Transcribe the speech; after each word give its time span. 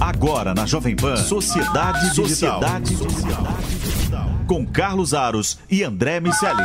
Agora 0.00 0.54
na 0.54 0.64
Jovem 0.64 0.94
Pan, 0.94 1.16
Sociedade, 1.16 2.14
Sociedade 2.14 2.94
Digital. 2.94 4.30
Com 4.46 4.64
Carlos 4.64 5.12
Aros 5.12 5.58
e 5.68 5.82
André 5.82 6.20
Miceli. 6.20 6.62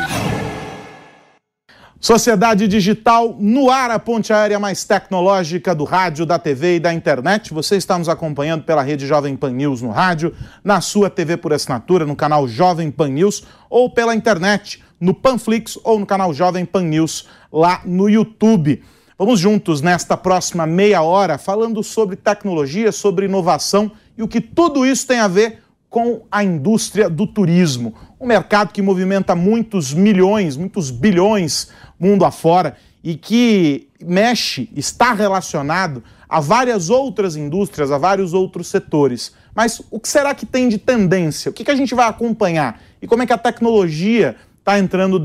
Sociedade 2.00 2.67
Digital 2.67 3.35
no 3.40 3.72
ar, 3.72 3.90
a 3.90 3.98
ponte 3.98 4.32
aérea 4.32 4.59
mais 4.59 4.83
tecnológica 4.83 5.74
do 5.74 5.83
rádio, 5.83 6.27
da 6.27 6.38
TV 6.38 6.75
e 6.75 6.80
da 6.80 6.93
internet. 6.93 7.51
Você 7.51 7.75
está 7.75 7.98
nos 7.98 8.07
acompanhando 8.07 8.65
pela 8.65 8.83
rede 8.83 9.07
Jovem 9.07 9.36
Pan 9.36 9.52
News 9.52 9.81
no 9.81 9.89
rádio, 9.89 10.31
na 10.63 10.79
sua 10.79 11.09
TV 11.09 11.36
por 11.36 11.52
assinatura, 11.54 12.05
no 12.05 12.15
canal 12.15 12.47
Jovem 12.47 12.91
Pan 12.91 13.09
News 13.09 13.45
ou 13.68 13.89
pela 13.89 14.13
internet, 14.13 14.84
no 15.00 15.11
Panflix 15.11 15.79
ou 15.84 15.97
no 15.97 16.05
canal 16.05 16.36
Jovem 16.36 16.65
Pan 16.65 16.84
News 16.84 17.27
lá 17.52 17.81
no 17.84 18.07
YouTube. 18.07 18.84
Vamos 19.25 19.39
juntos 19.39 19.81
nesta 19.81 20.17
próxima 20.17 20.67
meia 20.67 21.01
hora 21.01 21.37
falando 21.37 21.81
sobre 21.81 22.17
tecnologia, 22.17 22.91
sobre 22.91 23.25
inovação 23.25 23.89
e 24.17 24.21
o 24.21 24.27
que 24.27 24.41
tudo 24.41 24.86
isso 24.86 25.07
tem 25.07 25.19
a 25.19 25.29
ver 25.29 25.64
com 25.89 26.23
a 26.29 26.43
indústria 26.43 27.09
do 27.09 27.25
turismo. 27.25 27.95
Um 28.19 28.28
mercado 28.28 28.73
que 28.73 28.81
movimenta 28.81 29.33
muitos 29.33 29.93
milhões, 29.93 30.57
muitos 30.57 30.91
bilhões 30.91 31.69
mundo 31.97 32.26
afora 32.26 32.76
e 33.02 33.16
que 33.16 33.88
mexe, 34.04 34.70
está 34.76 35.14
relacionado 35.14 36.03
a 36.28 36.42
várias 36.42 36.90
outras 36.90 37.38
indústrias, 37.38 37.92
a 37.92 37.98
vários 37.98 38.34
outros 38.34 38.67
setores. 38.67 39.31
Mas 39.55 39.81
o 39.90 40.02
que 40.02 40.09
será 40.09 40.36
que 40.36 40.45
tem 40.45 40.67
de 40.67 40.78
tendência? 40.78 41.50
O 41.50 41.53
que, 41.53 41.64
que 41.64 41.72
a 41.72 41.78
gente 41.78 41.95
vai 41.95 42.09
acompanhar? 42.09 42.81
E 43.02 43.08
como 43.08 43.23
é 43.23 43.26
que 43.26 43.31
a 43.31 43.38
tecnologia 43.38 44.36
está 44.59 44.78
entrando 44.78 45.17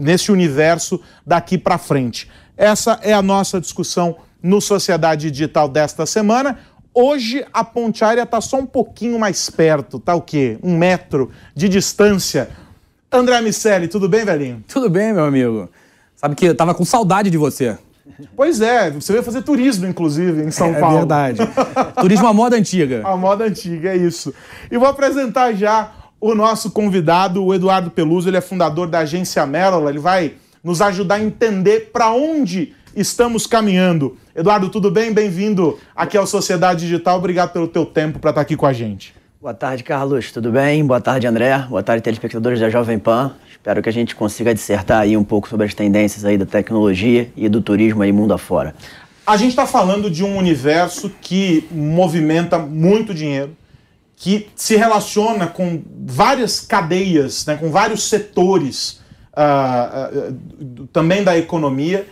nesse 0.00 0.30
universo 0.30 1.00
daqui 1.26 1.58
para 1.58 1.78
frente? 1.78 2.28
Essa 2.60 3.00
é 3.02 3.14
a 3.14 3.22
nossa 3.22 3.58
discussão 3.58 4.16
no 4.42 4.60
Sociedade 4.60 5.30
Digital 5.30 5.66
desta 5.66 6.04
semana. 6.04 6.58
Hoje 6.92 7.42
a 7.54 7.64
ponte 7.64 8.04
aérea 8.04 8.24
está 8.24 8.38
só 8.38 8.58
um 8.58 8.66
pouquinho 8.66 9.18
mais 9.18 9.48
perto, 9.48 9.98
tá 9.98 10.14
o 10.14 10.20
quê? 10.20 10.58
Um 10.62 10.76
metro 10.76 11.30
de 11.54 11.70
distância. 11.70 12.50
André 13.10 13.40
Miceli, 13.40 13.88
tudo 13.88 14.10
bem, 14.10 14.26
velhinho? 14.26 14.62
Tudo 14.68 14.90
bem, 14.90 15.10
meu 15.10 15.24
amigo. 15.24 15.70
Sabe 16.14 16.34
que 16.34 16.44
eu 16.44 16.54
tava 16.54 16.74
com 16.74 16.84
saudade 16.84 17.30
de 17.30 17.38
você. 17.38 17.78
Pois 18.36 18.60
é, 18.60 18.90
você 18.90 19.10
veio 19.10 19.24
fazer 19.24 19.40
turismo, 19.40 19.86
inclusive, 19.86 20.42
em 20.42 20.50
São 20.50 20.74
é, 20.74 20.80
Paulo. 20.80 20.96
É 20.96 20.98
verdade. 20.98 21.40
turismo 21.98 22.26
à 22.26 22.34
moda 22.34 22.56
antiga. 22.56 23.00
A 23.06 23.16
moda 23.16 23.44
antiga, 23.44 23.94
é 23.94 23.96
isso. 23.96 24.34
E 24.70 24.76
vou 24.76 24.86
apresentar 24.86 25.54
já 25.54 25.92
o 26.20 26.34
nosso 26.34 26.70
convidado, 26.70 27.42
o 27.42 27.54
Eduardo 27.54 27.90
Peluso. 27.90 28.28
Ele 28.28 28.36
é 28.36 28.42
fundador 28.42 28.86
da 28.86 28.98
agência 28.98 29.46
Merrill. 29.46 29.88
Ele 29.88 29.98
vai 29.98 30.34
nos 30.62 30.82
ajudar 30.82 31.16
a 31.16 31.20
entender 31.20 31.90
para 31.92 32.12
onde 32.12 32.74
estamos 32.94 33.46
caminhando. 33.46 34.16
Eduardo, 34.34 34.68
tudo 34.68 34.90
bem? 34.90 35.12
Bem-vindo 35.12 35.78
aqui 35.94 36.16
ao 36.16 36.26
Sociedade 36.26 36.80
Digital. 36.80 37.18
Obrigado 37.18 37.52
pelo 37.52 37.68
teu 37.68 37.86
tempo 37.86 38.18
para 38.18 38.30
estar 38.30 38.40
tá 38.40 38.42
aqui 38.42 38.56
com 38.56 38.66
a 38.66 38.72
gente. 38.72 39.14
Boa 39.40 39.54
tarde, 39.54 39.82
Carlos. 39.82 40.30
Tudo 40.30 40.52
bem? 40.52 40.84
Boa 40.84 41.00
tarde, 41.00 41.26
André. 41.26 41.58
Boa 41.68 41.82
tarde, 41.82 42.02
telespectadores 42.02 42.60
da 42.60 42.68
Jovem 42.68 42.98
Pan. 42.98 43.34
Espero 43.50 43.82
que 43.82 43.88
a 43.88 43.92
gente 43.92 44.14
consiga 44.14 44.54
dissertar 44.54 45.00
aí 45.00 45.16
um 45.16 45.24
pouco 45.24 45.48
sobre 45.48 45.66
as 45.66 45.74
tendências 45.74 46.24
aí 46.24 46.36
da 46.36 46.46
tecnologia 46.46 47.30
e 47.34 47.48
do 47.48 47.62
turismo 47.62 48.02
aí 48.02 48.12
mundo 48.12 48.34
afora. 48.34 48.74
A 49.26 49.36
gente 49.36 49.50
está 49.50 49.66
falando 49.66 50.10
de 50.10 50.24
um 50.24 50.36
universo 50.36 51.10
que 51.20 51.66
movimenta 51.70 52.58
muito 52.58 53.14
dinheiro, 53.14 53.56
que 54.16 54.48
se 54.54 54.76
relaciona 54.76 55.46
com 55.46 55.82
várias 56.04 56.60
cadeias, 56.60 57.46
né, 57.46 57.56
com 57.56 57.70
vários 57.70 58.08
setores 58.08 58.99
uh, 59.36 60.32
uh, 60.82 60.86
também 60.88 61.22
da 61.22 61.36
economia, 61.36 62.06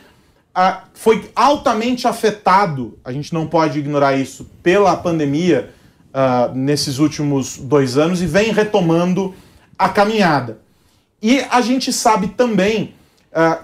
uh, 0.56 0.78
foi 0.94 1.30
altamente 1.34 2.06
afetado, 2.06 2.98
a 3.04 3.12
gente 3.12 3.32
não 3.32 3.46
pode 3.46 3.78
ignorar 3.78 4.16
isso, 4.16 4.48
pela 4.62 4.96
pandemia 4.96 5.70
nesses 6.52 6.98
últimos 6.98 7.58
dois 7.58 7.96
anos 7.96 8.20
e 8.20 8.26
vem 8.26 8.50
retomando 8.50 9.32
a 9.78 9.88
caminhada. 9.88 10.58
E 11.22 11.40
a 11.48 11.60
gente 11.60 11.92
sabe 11.92 12.28
também 12.28 12.94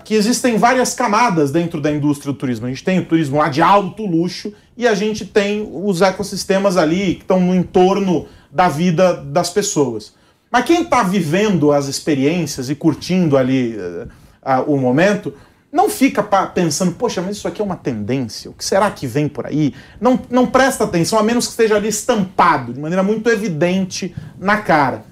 que 0.05 0.15
existem 0.15 0.57
várias 0.57 0.95
camadas 0.95 1.51
dentro 1.51 1.81
da 1.81 1.91
indústria 1.91 2.33
do 2.33 2.39
turismo. 2.39 2.67
A 2.67 2.69
gente 2.69 2.85
tem 2.85 3.01
o 3.01 3.07
turismo 3.07 3.39
lá 3.39 3.49
de 3.49 3.61
alto 3.61 4.07
luxo 4.07 4.53
e 4.77 4.87
a 4.87 4.95
gente 4.95 5.25
tem 5.25 5.69
os 5.69 6.01
ecossistemas 6.01 6.77
ali 6.77 7.17
que 7.17 7.23
estão 7.23 7.41
no 7.41 7.55
entorno 7.55 8.29
da 8.53 8.69
vida 8.69 9.15
das 9.15 9.51
pessoas. 9.51 10.13
Mas 10.55 10.67
quem 10.67 10.83
está 10.83 11.03
vivendo 11.03 11.73
as 11.73 11.89
experiências 11.89 12.71
e 12.71 12.77
curtindo 12.77 13.37
ali 13.37 13.77
uh, 13.77 14.07
uh, 14.41 14.73
o 14.73 14.79
momento, 14.79 15.35
não 15.73 15.91
fica 15.91 16.23
pensando, 16.23 16.93
poxa, 16.93 17.21
mas 17.21 17.39
isso 17.39 17.49
aqui 17.49 17.61
é 17.61 17.65
uma 17.65 17.75
tendência, 17.75 18.53
o 18.53 18.55
que 18.55 18.65
será 18.65 18.89
que 18.89 19.05
vem 19.05 19.27
por 19.27 19.49
aí? 19.49 19.75
Não, 20.01 20.17
não 20.31 20.47
presta 20.47 20.85
atenção, 20.85 21.19
a 21.19 21.25
menos 21.25 21.47
que 21.47 21.51
esteja 21.51 21.75
ali 21.75 21.89
estampado, 21.89 22.73
de 22.73 22.79
maneira 22.79 23.03
muito 23.03 23.29
evidente 23.29 24.15
na 24.39 24.59
cara. 24.59 25.03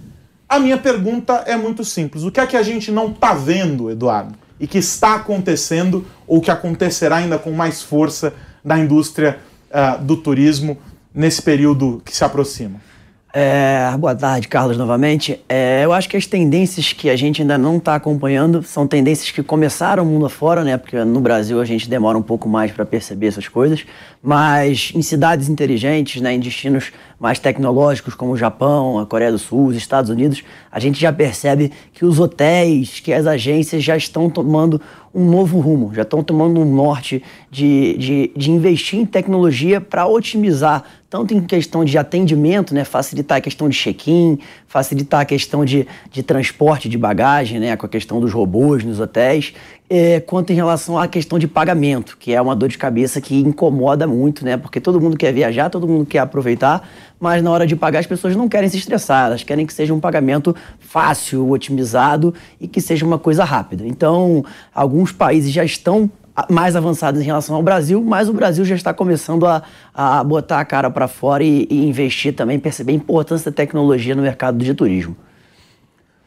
A 0.49 0.61
minha 0.61 0.79
pergunta 0.79 1.43
é 1.45 1.57
muito 1.57 1.85
simples: 1.85 2.23
o 2.23 2.31
que 2.31 2.39
é 2.39 2.47
que 2.47 2.57
a 2.57 2.63
gente 2.63 2.93
não 2.93 3.09
está 3.09 3.35
vendo, 3.35 3.91
Eduardo? 3.91 4.37
E 4.61 4.69
que 4.69 4.79
está 4.79 5.17
acontecendo, 5.17 6.07
ou 6.25 6.41
que 6.41 6.53
acontecerá 6.53 7.17
ainda 7.17 7.37
com 7.37 7.51
mais 7.51 7.83
força 7.83 8.33
na 8.63 8.79
indústria 8.79 9.41
uh, 9.73 10.01
do 10.05 10.17
turismo 10.17 10.79
nesse 11.13 11.43
período 11.43 12.01
que 12.05 12.17
se 12.17 12.23
aproxima? 12.23 12.92
É, 13.35 13.97
boa 13.97 14.15
tarde, 14.15 14.47
Carlos, 14.47 14.77
novamente. 14.77 15.41
É, 15.49 15.83
eu 15.83 15.93
acho 15.95 16.07
que 16.07 16.19
as 16.19 16.27
tendências 16.27 16.93
que 16.93 17.09
a 17.09 17.17
gente 17.17 17.41
ainda 17.41 17.57
não 17.57 17.79
está 17.79 17.95
acompanhando 17.95 18.63
são 18.63 18.87
tendências 18.87 19.31
que 19.31 19.43
começaram 19.43 20.05
mundo 20.05 20.27
afora, 20.27 20.63
né? 20.63 20.77
Porque 20.77 21.03
no 21.03 21.19
Brasil 21.19 21.59
a 21.59 21.65
gente 21.65 21.89
demora 21.89 22.19
um 22.19 22.23
pouco 22.23 22.47
mais 22.47 22.71
para 22.73 22.85
perceber 22.85 23.29
essas 23.29 23.49
coisas. 23.49 23.87
Mas 24.23 24.93
em 24.95 25.01
cidades 25.01 25.49
inteligentes, 25.49 26.21
né, 26.21 26.35
em 26.35 26.41
destinos 26.41 26.93
mais 27.23 27.39
tecnológicos 27.39 28.15
como 28.15 28.33
o 28.33 28.37
Japão, 28.37 28.99
a 28.99 29.07
Coreia 29.07 29.31
do 29.31 29.39
Sul, 29.39 29.67
os 29.67 29.77
Estados 29.77 30.11
Unidos, 30.11 30.43
a 30.73 30.81
gente 30.81 31.01
já 31.01 31.13
percebe 31.13 31.71
que 31.93 32.05
os 32.05 32.19
hotéis, 32.19 32.99
que 32.99 33.13
as 33.13 33.29
agências 33.29 33.85
já 33.85 33.97
estão 33.97 34.29
tomando 34.29 34.81
um 35.15 35.31
novo 35.31 35.61
rumo, 35.61 35.95
já 35.95 36.03
estão 36.03 36.21
tomando 36.25 36.61
um 36.61 36.65
norte 36.65 37.23
de, 37.49 37.97
de, 37.97 38.33
de 38.37 38.51
investir 38.51 38.99
em 38.99 39.07
tecnologia 39.07 39.81
para 39.81 40.05
otimizar 40.05 40.83
tanto 41.09 41.33
em 41.33 41.43
questão 41.43 41.85
de 41.85 41.97
atendimento, 41.97 42.75
né, 42.75 42.85
facilitar 42.85 43.39
a 43.39 43.41
questão 43.41 43.69
de 43.69 43.77
check-in, 43.77 44.39
facilitar 44.67 45.21
a 45.21 45.25
questão 45.25 45.65
de, 45.65 45.87
de 46.11 46.23
transporte 46.23 46.89
de 46.89 46.99
bagagem, 46.99 47.61
né, 47.61 47.77
com 47.77 47.87
a 47.87 47.89
questão 47.89 48.19
dos 48.19 48.33
robôs 48.33 48.83
nos 48.83 48.99
hotéis, 48.99 49.53
é, 49.95 50.21
quanto 50.21 50.51
em 50.51 50.55
relação 50.55 50.97
à 50.97 51.07
questão 51.07 51.39
de 51.39 51.47
pagamento, 51.47 52.17
que 52.19 52.33
é 52.33 52.41
uma 52.41 52.57
dor 52.57 52.71
de 52.71 52.79
cabeça 52.79 53.21
que 53.21 53.39
incomoda 53.39 54.07
muito, 54.07 54.43
né, 54.43 54.57
porque 54.57 54.81
todo 54.81 54.99
mundo 54.99 55.19
quer 55.19 55.35
viajar, 55.35 55.69
todo 55.69 55.87
mundo 55.87 56.07
quer 56.07 56.21
aproveitar, 56.21 56.89
mas 57.21 57.43
na 57.43 57.51
hora 57.51 57.67
de 57.67 57.77
pagar 57.77 57.99
as 57.99 58.07
pessoas 58.07 58.35
não 58.35 58.49
querem 58.49 58.71
se 58.71 58.79
estressar, 58.79 59.27
elas 59.27 59.43
querem 59.43 59.67
que 59.67 59.75
seja 59.75 59.93
um 59.93 60.01
pagamento 60.01 60.57
fácil, 60.79 61.51
otimizado 61.51 62.33
e 62.59 62.67
que 62.67 62.81
seja 62.81 63.05
uma 63.05 63.19
coisa 63.19 63.45
rápida. 63.45 63.87
Então, 63.87 64.43
alguns 64.75 65.13
países 65.13 65.53
já 65.53 65.63
estão 65.63 66.11
mais 66.49 66.75
avançados 66.75 67.21
em 67.21 67.25
relação 67.25 67.55
ao 67.55 67.63
Brasil, 67.63 68.03
mas 68.03 68.31
o 68.31 68.33
Brasil 68.33 68.65
já 68.65 68.75
está 68.75 68.95
começando 68.95 69.45
a, 69.45 69.63
a 69.95 70.25
botar 70.25 70.61
a 70.61 70.65
cara 70.65 70.91
para 70.91 71.07
fora 71.07 71.45
e, 71.45 71.67
e, 71.69 71.87
investir 71.87 72.35
também, 72.35 72.59
perceber 72.59 72.93
a 72.93 72.95
importância 72.95 73.51
da 73.51 73.55
tecnologia 73.55 74.15
no 74.15 74.23
mercado 74.23 74.57
de 74.57 74.73
turismo. 74.73 75.15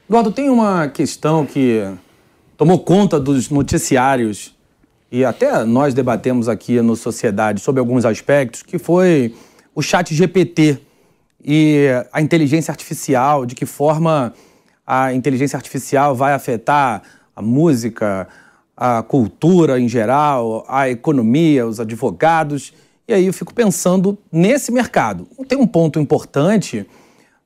Eduardo, 0.08 0.32
tem 0.32 0.52
uma 0.52 0.88
questão 0.88 1.48
que 1.48 1.84
tomou 2.58 2.80
conta 2.80 3.20
dos 3.20 3.50
noticiários 3.50 4.56
e 5.12 5.24
até 5.24 5.64
nós 5.64 5.94
debatemos 5.94 6.50
aqui 6.50 6.82
no 6.82 6.96
Sociedade 6.96 7.62
sobre 7.62 7.80
alguns 7.80 8.06
aspectos, 8.06 8.64
que 8.64 8.78
foi 8.78 9.36
o 9.74 9.82
chat 9.82 10.14
GPT 10.14 10.80
e 11.44 11.88
a 12.12 12.22
inteligência 12.22 12.72
artificial, 12.72 13.46
de 13.46 13.56
que 13.56 13.66
forma 13.66 14.34
a 14.86 15.14
inteligência 15.14 15.58
artificial 15.58 16.16
vai 16.16 16.34
afetar 16.34 17.04
a 17.36 17.42
música, 17.42 18.28
a 18.76 19.04
cultura 19.04 19.80
em 19.80 19.88
geral, 19.88 20.66
a 20.68 20.90
economia, 20.90 21.68
os 21.68 21.80
advogados. 21.80 22.74
E 23.08 23.14
aí 23.14 23.26
eu 23.26 23.34
fico 23.34 23.54
pensando 23.54 24.18
nesse 24.32 24.72
mercado. 24.72 25.28
Tem 25.48 25.58
um 25.58 25.68
ponto 25.68 26.00
importante 26.00 26.86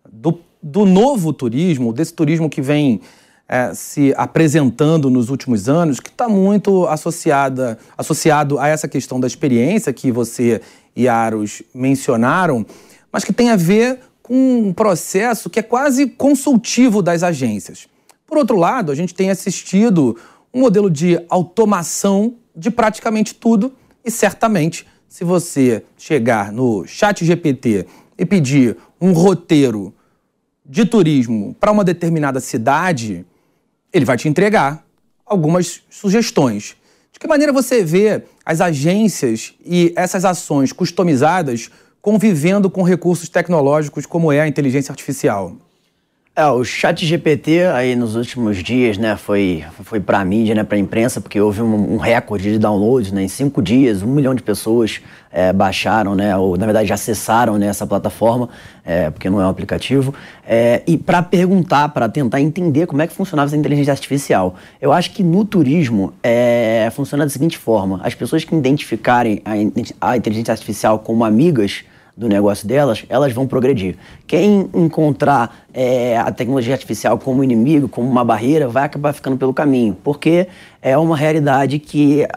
do, 0.09 0.39
do 0.61 0.85
novo 0.85 1.33
turismo, 1.33 1.91
desse 1.91 2.13
turismo 2.13 2.49
que 2.49 2.61
vem 2.61 3.01
é, 3.49 3.73
se 3.73 4.13
apresentando 4.15 5.09
nos 5.09 5.31
últimos 5.31 5.67
anos, 5.67 5.99
que 5.99 6.09
está 6.09 6.29
muito 6.29 6.85
associada, 6.87 7.79
associado 7.97 8.59
a 8.59 8.67
essa 8.67 8.87
questão 8.87 9.19
da 9.19 9.25
experiência 9.25 9.91
que 9.91 10.11
você 10.11 10.61
e 10.95 11.07
Aros 11.07 11.63
mencionaram, 11.73 12.63
mas 13.11 13.23
que 13.23 13.33
tem 13.33 13.49
a 13.49 13.55
ver 13.55 14.01
com 14.21 14.67
um 14.67 14.71
processo 14.71 15.49
que 15.49 15.59
é 15.59 15.63
quase 15.63 16.05
consultivo 16.05 17.01
das 17.01 17.23
agências. 17.23 17.87
Por 18.27 18.37
outro 18.37 18.55
lado, 18.55 18.91
a 18.91 18.95
gente 18.95 19.15
tem 19.15 19.31
assistido 19.31 20.15
um 20.53 20.59
modelo 20.59 20.87
de 20.87 21.19
automação 21.27 22.35
de 22.55 22.69
praticamente 22.69 23.33
tudo 23.33 23.73
e 24.05 24.11
certamente 24.11 24.85
se 25.07 25.23
você 25.23 25.83
chegar 25.97 26.51
no 26.51 26.85
chat 26.85 27.25
GPT 27.25 27.87
e 28.15 28.25
pedir 28.25 28.77
um 29.01 29.11
roteiro 29.11 29.91
de 30.63 30.85
turismo 30.85 31.55
para 31.59 31.71
uma 31.71 31.83
determinada 31.83 32.39
cidade, 32.39 33.25
ele 33.91 34.05
vai 34.05 34.17
te 34.17 34.27
entregar 34.27 34.85
algumas 35.25 35.81
sugestões. 35.89 36.75
De 37.11 37.19
que 37.19 37.27
maneira 37.27 37.51
você 37.51 37.83
vê 37.83 38.23
as 38.45 38.61
agências 38.61 39.53
e 39.65 39.93
essas 39.95 40.25
ações 40.25 40.71
customizadas 40.71 41.69
convivendo 42.01 42.69
com 42.69 42.81
recursos 42.81 43.29
tecnológicos 43.29 44.05
como 44.05 44.31
é 44.31 44.41
a 44.41 44.47
inteligência 44.47 44.91
artificial? 44.91 45.55
É, 46.39 46.47
o 46.47 46.63
chat 46.63 47.05
GPT 47.05 47.63
aí 47.65 47.97
nos 47.97 48.15
últimos 48.15 48.63
dias, 48.63 48.97
né, 48.97 49.17
foi, 49.17 49.61
foi 49.83 49.99
para 49.99 50.19
a 50.21 50.23
mídia, 50.23 50.55
né, 50.55 50.63
para 50.63 50.77
a 50.77 50.79
imprensa, 50.79 51.19
porque 51.19 51.37
houve 51.37 51.61
um, 51.61 51.95
um, 51.95 51.97
recorde 51.97 52.53
de 52.53 52.57
downloads, 52.57 53.11
né, 53.11 53.23
em 53.23 53.27
cinco 53.27 53.61
dias, 53.61 54.01
um 54.01 54.07
milhão 54.07 54.33
de 54.33 54.41
pessoas 54.41 55.01
é, 55.33 55.51
baixaram, 55.51 56.15
né, 56.15 56.37
ou 56.37 56.55
na 56.55 56.65
verdade 56.65 56.93
acessaram 56.93 57.57
né, 57.57 57.67
essa 57.67 57.85
plataforma, 57.85 58.47
é, 58.85 59.09
porque 59.09 59.29
não 59.29 59.41
é 59.41 59.45
um 59.45 59.49
aplicativo, 59.49 60.15
é, 60.47 60.81
e 60.87 60.97
para 60.97 61.21
perguntar, 61.21 61.89
para 61.89 62.07
tentar 62.07 62.39
entender 62.39 62.87
como 62.87 63.01
é 63.01 63.07
que 63.07 63.13
funcionava 63.13 63.49
essa 63.49 63.57
inteligência 63.57 63.91
artificial. 63.91 64.55
Eu 64.81 64.93
acho 64.93 65.11
que 65.11 65.21
no 65.21 65.43
turismo 65.43 66.13
é, 66.23 66.89
funciona 66.93 67.25
da 67.25 67.29
seguinte 67.29 67.57
forma: 67.57 67.99
as 68.01 68.15
pessoas 68.15 68.45
que 68.45 68.55
identificarem 68.55 69.41
a, 69.43 70.11
a 70.11 70.15
inteligência 70.15 70.53
artificial 70.53 70.99
como 70.99 71.25
amigas 71.25 71.83
do 72.19 72.27
negócio 72.27 72.67
delas, 72.67 73.05
elas 73.07 73.31
vão 73.31 73.47
progredir. 73.47 73.95
Quem 74.27 74.69
encontrar 74.73 75.63
é, 75.73 76.17
a 76.17 76.29
tecnologia 76.33 76.73
artificial 76.73 77.17
como 77.17 77.41
inimigo, 77.41 77.87
como 77.87 78.09
uma 78.09 78.25
barreira, 78.25 78.67
vai 78.67 78.83
acabar 78.83 79.13
ficando 79.13 79.37
pelo 79.37 79.53
caminho, 79.53 79.95
porque 80.03 80.47
é 80.81 80.97
uma 80.97 81.15
realidade 81.15 81.79
que 81.79 82.27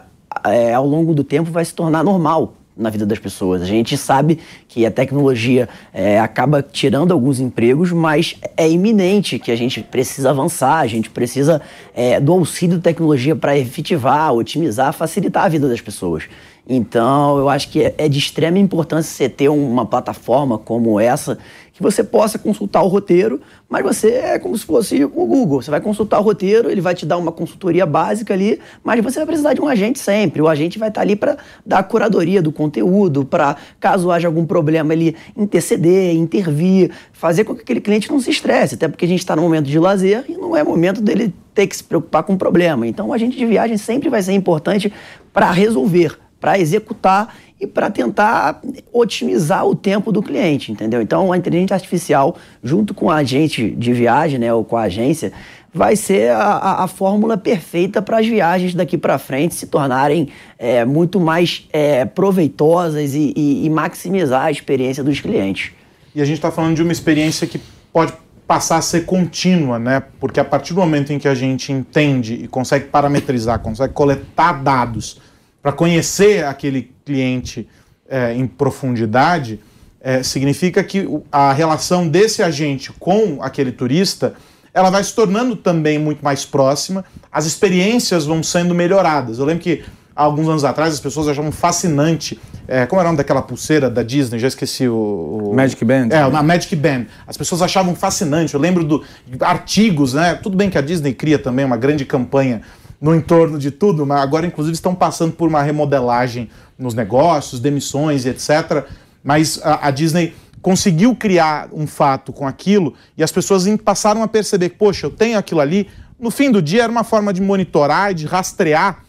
é, 0.45 0.73
ao 0.73 0.87
longo 0.87 1.13
do 1.13 1.21
tempo 1.21 1.51
vai 1.51 1.65
se 1.65 1.73
tornar 1.73 2.01
normal 2.01 2.53
na 2.77 2.89
vida 2.89 3.05
das 3.05 3.19
pessoas. 3.19 3.61
A 3.61 3.65
gente 3.65 3.97
sabe 3.97 4.39
que 4.69 4.85
a 4.85 4.89
tecnologia 4.89 5.67
é, 5.93 6.17
acaba 6.17 6.63
tirando 6.63 7.11
alguns 7.11 7.41
empregos, 7.41 7.91
mas 7.91 8.37
é 8.55 8.69
iminente 8.69 9.37
que 9.37 9.51
a 9.51 9.55
gente 9.55 9.81
precisa 9.83 10.29
avançar, 10.29 10.79
a 10.79 10.87
gente 10.87 11.09
precisa 11.09 11.61
é, 11.93 12.21
do 12.21 12.31
auxílio 12.31 12.77
da 12.77 12.83
tecnologia 12.83 13.35
para 13.35 13.57
efetivar, 13.57 14.33
otimizar, 14.33 14.93
facilitar 14.93 15.43
a 15.43 15.49
vida 15.49 15.67
das 15.67 15.81
pessoas. 15.81 16.23
Então, 16.67 17.37
eu 17.37 17.49
acho 17.49 17.69
que 17.69 17.83
é, 17.83 17.93
é 17.97 18.07
de 18.07 18.17
extrema 18.17 18.57
importância 18.57 19.11
você 19.11 19.27
ter 19.27 19.49
uma 19.49 19.85
plataforma 19.85 20.57
como 20.57 20.97
essa, 20.97 21.37
que 21.73 21.83
você 21.83 22.01
possa 22.03 22.39
consultar 22.39 22.81
o 22.83 22.87
roteiro, 22.87 23.41
mas 23.67 23.83
você 23.83 24.11
é 24.11 24.39
como 24.39 24.57
se 24.57 24.65
fosse 24.65 25.03
o 25.03 25.09
Google. 25.09 25.61
Você 25.61 25.69
vai 25.69 25.81
consultar 25.81 26.19
o 26.19 26.23
roteiro, 26.23 26.69
ele 26.69 26.79
vai 26.79 26.95
te 26.95 27.05
dar 27.05 27.17
uma 27.17 27.33
consultoria 27.33 27.85
básica 27.85 28.33
ali, 28.33 28.61
mas 28.81 29.03
você 29.03 29.19
vai 29.19 29.25
precisar 29.25 29.53
de 29.53 29.59
um 29.59 29.67
agente 29.67 29.99
sempre. 29.99 30.41
O 30.41 30.47
agente 30.47 30.79
vai 30.79 30.87
estar 30.87 31.01
ali 31.01 31.17
para 31.17 31.37
dar 31.65 31.79
a 31.79 31.83
curadoria 31.83 32.41
do 32.41 32.51
conteúdo, 32.51 33.25
para, 33.25 33.57
caso 33.77 34.09
haja 34.09 34.29
algum 34.29 34.45
problema, 34.45 34.93
ele 34.93 35.17
interceder, 35.35 36.15
intervir, 36.15 36.91
fazer 37.11 37.43
com 37.43 37.53
que 37.55 37.61
aquele 37.61 37.81
cliente 37.81 38.09
não 38.09 38.21
se 38.21 38.29
estresse, 38.29 38.75
até 38.75 38.87
porque 38.87 39.03
a 39.03 39.07
gente 39.07 39.19
está 39.19 39.35
no 39.35 39.41
momento 39.41 39.65
de 39.65 39.77
lazer 39.79 40.23
e 40.29 40.37
não 40.37 40.55
é 40.55 40.63
momento 40.63 41.01
dele 41.01 41.33
ter 41.53 41.67
que 41.67 41.75
se 41.75 41.83
preocupar 41.83 42.23
com 42.23 42.33
o 42.33 42.37
problema. 42.37 42.87
Então, 42.87 43.09
o 43.09 43.13
agente 43.13 43.35
de 43.35 43.45
viagem 43.45 43.77
sempre 43.77 44.09
vai 44.09 44.23
ser 44.23 44.33
importante 44.33 44.93
para 45.33 45.51
resolver 45.51 46.17
para 46.43 46.59
executar 46.59 47.33
e 47.57 47.65
para 47.65 47.89
tentar 47.89 48.59
otimizar 48.91 49.65
o 49.65 49.73
tempo 49.73 50.11
do 50.11 50.21
cliente, 50.21 50.73
entendeu? 50.73 51.01
Então, 51.01 51.31
a 51.31 51.37
inteligência 51.37 51.73
artificial, 51.73 52.35
junto 52.61 52.93
com 52.93 53.09
a 53.09 53.15
agente 53.15 53.69
de 53.69 53.93
viagem, 53.93 54.37
né, 54.37 54.53
ou 54.53 54.65
com 54.65 54.75
a 54.75 54.81
agência, 54.81 55.31
vai 55.73 55.95
ser 55.95 56.31
a, 56.31 56.83
a, 56.83 56.87
fórmula 56.89 57.37
perfeita 57.37 58.01
para 58.01 58.19
as 58.19 58.27
viagens 58.27 58.75
daqui 58.75 58.97
para 58.97 59.17
frente 59.17 59.55
se 59.55 59.67
tornarem 59.67 60.27
é, 60.59 60.83
muito 60.83 61.17
mais 61.17 61.65
é, 61.71 62.03
proveitosas 62.03 63.13
e, 63.15 63.31
e, 63.37 63.65
e 63.65 63.69
maximizar 63.69 64.47
a 64.47 64.51
experiência 64.51 65.01
dos 65.01 65.21
clientes. 65.21 65.71
E 66.13 66.21
a 66.21 66.25
gente 66.25 66.35
está 66.35 66.51
falando 66.51 66.75
de 66.75 66.83
uma 66.83 66.91
experiência 66.91 67.47
que 67.47 67.61
pode 67.93 68.11
passar 68.45 68.79
a 68.79 68.81
ser 68.81 69.05
contínua, 69.05 69.79
né? 69.79 70.03
Porque 70.19 70.41
a 70.41 70.45
partir 70.45 70.73
do 70.73 70.81
momento 70.81 71.13
em 71.13 71.17
que 71.17 71.27
a 71.29 71.33
gente 71.33 71.71
entende 71.71 72.33
e 72.33 72.49
consegue 72.49 72.87
parametrizar, 72.87 73.59
consegue 73.59 73.93
coletar 73.93 74.61
dados 74.61 75.21
para 75.63 75.71
conhecer 75.71 76.43
aquele 76.43 76.91
cliente 77.05 77.67
é, 78.07 78.33
em 78.33 78.45
profundidade, 78.45 79.61
é, 80.01 80.21
significa 80.21 80.83
que 80.83 81.07
a 81.31 81.53
relação 81.53 82.05
desse 82.05 82.43
agente 82.43 82.91
com 82.99 83.41
aquele 83.41 83.71
turista 83.71 84.33
ela 84.73 84.89
vai 84.89 85.03
se 85.03 85.15
tornando 85.15 85.55
também 85.55 85.97
muito 85.97 86.23
mais 86.23 86.43
próxima, 86.45 87.05
as 87.31 87.45
experiências 87.45 88.25
vão 88.25 88.43
sendo 88.43 88.73
melhoradas. 88.75 89.37
Eu 89.37 89.45
lembro 89.45 89.63
que 89.63 89.83
há 90.15 90.23
alguns 90.23 90.49
anos 90.49 90.65
atrás 90.65 90.93
as 90.93 90.99
pessoas 90.99 91.27
achavam 91.27 91.51
fascinante, 91.51 92.39
é, 92.67 92.85
como 92.85 92.99
era 92.99 93.07
o 93.07 93.11
nome 93.11 93.17
daquela 93.17 93.41
pulseira 93.41 93.89
da 93.89 94.03
Disney, 94.03 94.39
já 94.39 94.47
esqueci 94.47 94.87
o... 94.87 95.51
o... 95.51 95.53
Magic 95.55 95.85
Band. 95.85 96.09
É, 96.09 96.17
a 96.17 96.43
Magic 96.43 96.75
Band. 96.75 97.05
As 97.25 97.37
pessoas 97.37 97.61
achavam 97.61 97.95
fascinante, 97.95 98.53
eu 98.53 98.59
lembro 98.59 98.83
do, 98.83 99.03
de 99.27 99.37
artigos, 99.41 100.13
né? 100.13 100.33
Tudo 100.35 100.57
bem 100.57 100.69
que 100.69 100.77
a 100.77 100.81
Disney 100.81 101.13
cria 101.13 101.39
também 101.39 101.63
uma 101.63 101.77
grande 101.77 102.03
campanha 102.03 102.63
no 103.03 103.13
entorno 103.13 103.59
de 103.59 103.69
tudo, 103.69 104.05
mas 104.05 104.21
agora, 104.21 104.47
inclusive, 104.47 104.75
estão 104.75 104.95
passando 104.95 105.33
por 105.33 105.49
uma 105.49 105.61
remodelagem 105.61 106.49
nos 106.79 106.93
negócios, 106.93 107.59
demissões 107.59 108.25
etc. 108.25 108.85
Mas 109.21 109.59
a, 109.61 109.89
a 109.89 109.91
Disney 109.91 110.33
conseguiu 110.61 111.13
criar 111.13 111.67
um 111.73 111.85
fato 111.85 112.31
com 112.31 112.47
aquilo 112.47 112.93
e 113.17 113.21
as 113.21 113.29
pessoas 113.29 113.65
passaram 113.83 114.23
a 114.23 114.27
perceber 114.27 114.69
que, 114.69 114.77
poxa, 114.77 115.07
eu 115.07 115.11
tenho 115.11 115.37
aquilo 115.37 115.59
ali. 115.59 115.89
No 116.17 116.31
fim 116.31 116.49
do 116.49 116.61
dia, 116.61 116.83
era 116.83 116.91
uma 116.91 117.03
forma 117.03 117.33
de 117.33 117.41
monitorar 117.41 118.11
e 118.11 118.13
de 118.13 118.25
rastrear 118.25 119.03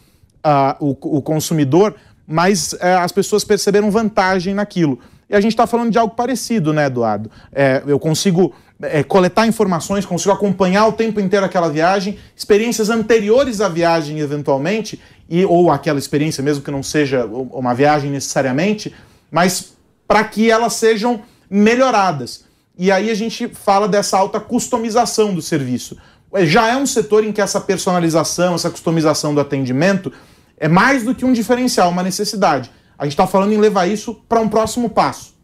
uh, 0.45 0.75
o, 0.81 1.19
o, 1.19 1.23
consumidor, 1.23 1.95
mas 2.27 2.73
uh, 2.73 2.79
as 3.01 3.13
pessoas 3.13 3.45
perceberam 3.45 3.93
vantagem 3.93 4.55
naquilo. 4.55 4.99
E 5.29 5.35
a 5.35 5.41
gente 5.41 5.53
está 5.53 5.67
falando 5.67 5.91
de 5.91 5.99
algo 5.99 6.15
parecido, 6.15 6.73
né, 6.73 6.87
Eduardo? 6.87 7.31
É, 7.53 7.83
eu 7.87 7.99
consigo 7.99 8.55
é, 8.83 9.03
coletar 9.03 9.47
informações, 9.47 10.05
consigo 10.05 10.33
acompanhar 10.33 10.87
o 10.87 10.93
tempo 10.93 11.21
inteiro 11.21 11.47
aquela 11.47 11.69
viagem, 11.69 12.19
experiências 12.37 12.91
anteriores 12.91 13.61
à 13.61 13.69
viagem, 13.69 14.19
eventualmente, 14.21 15.01
e, 15.29 15.45
ou 15.45 15.71
aquela 15.71 15.99
experiência, 15.99 16.43
mesmo 16.43 16.63
que 16.63 16.71
não 16.71 16.83
seja 16.83 17.25
uma 17.25 17.75
viagem 17.75 18.11
necessariamente, 18.11 18.95
mas 19.31 19.75
para 20.07 20.23
que 20.25 20.51
elas 20.51 20.75
sejam 20.75 21.23
melhoradas. 21.49 22.45
E 22.77 22.91
aí 22.91 23.11
a 23.11 23.15
gente 23.15 23.49
fala 23.49 23.89
dessa 23.89 24.19
alta 24.19 24.41
customização 24.41 25.33
do 25.33 25.41
serviço. 25.41 25.97
É, 26.33 26.45
já 26.45 26.69
é 26.69 26.77
um 26.77 26.87
setor 26.87 27.25
em 27.25 27.33
que 27.33 27.41
essa 27.41 27.61
personalização, 27.61 28.55
essa 28.55 28.71
customização 28.71 29.35
do 29.35 29.41
atendimento 29.41 30.13
é 30.59 30.69
mais 30.69 31.05
do 31.05 31.15
que 31.15 31.25
um 31.25 31.33
diferencial, 31.33 31.91
uma 31.91 32.03
necessidade. 32.03 32.71
A 32.99 33.05
gente 33.05 33.13
está 33.13 33.27
falando 33.27 33.53
em 33.53 33.59
levar 33.59 33.87
isso 33.87 34.15
para 34.29 34.41
um 34.41 34.49
próximo 34.49 34.89
passo. 34.89 35.35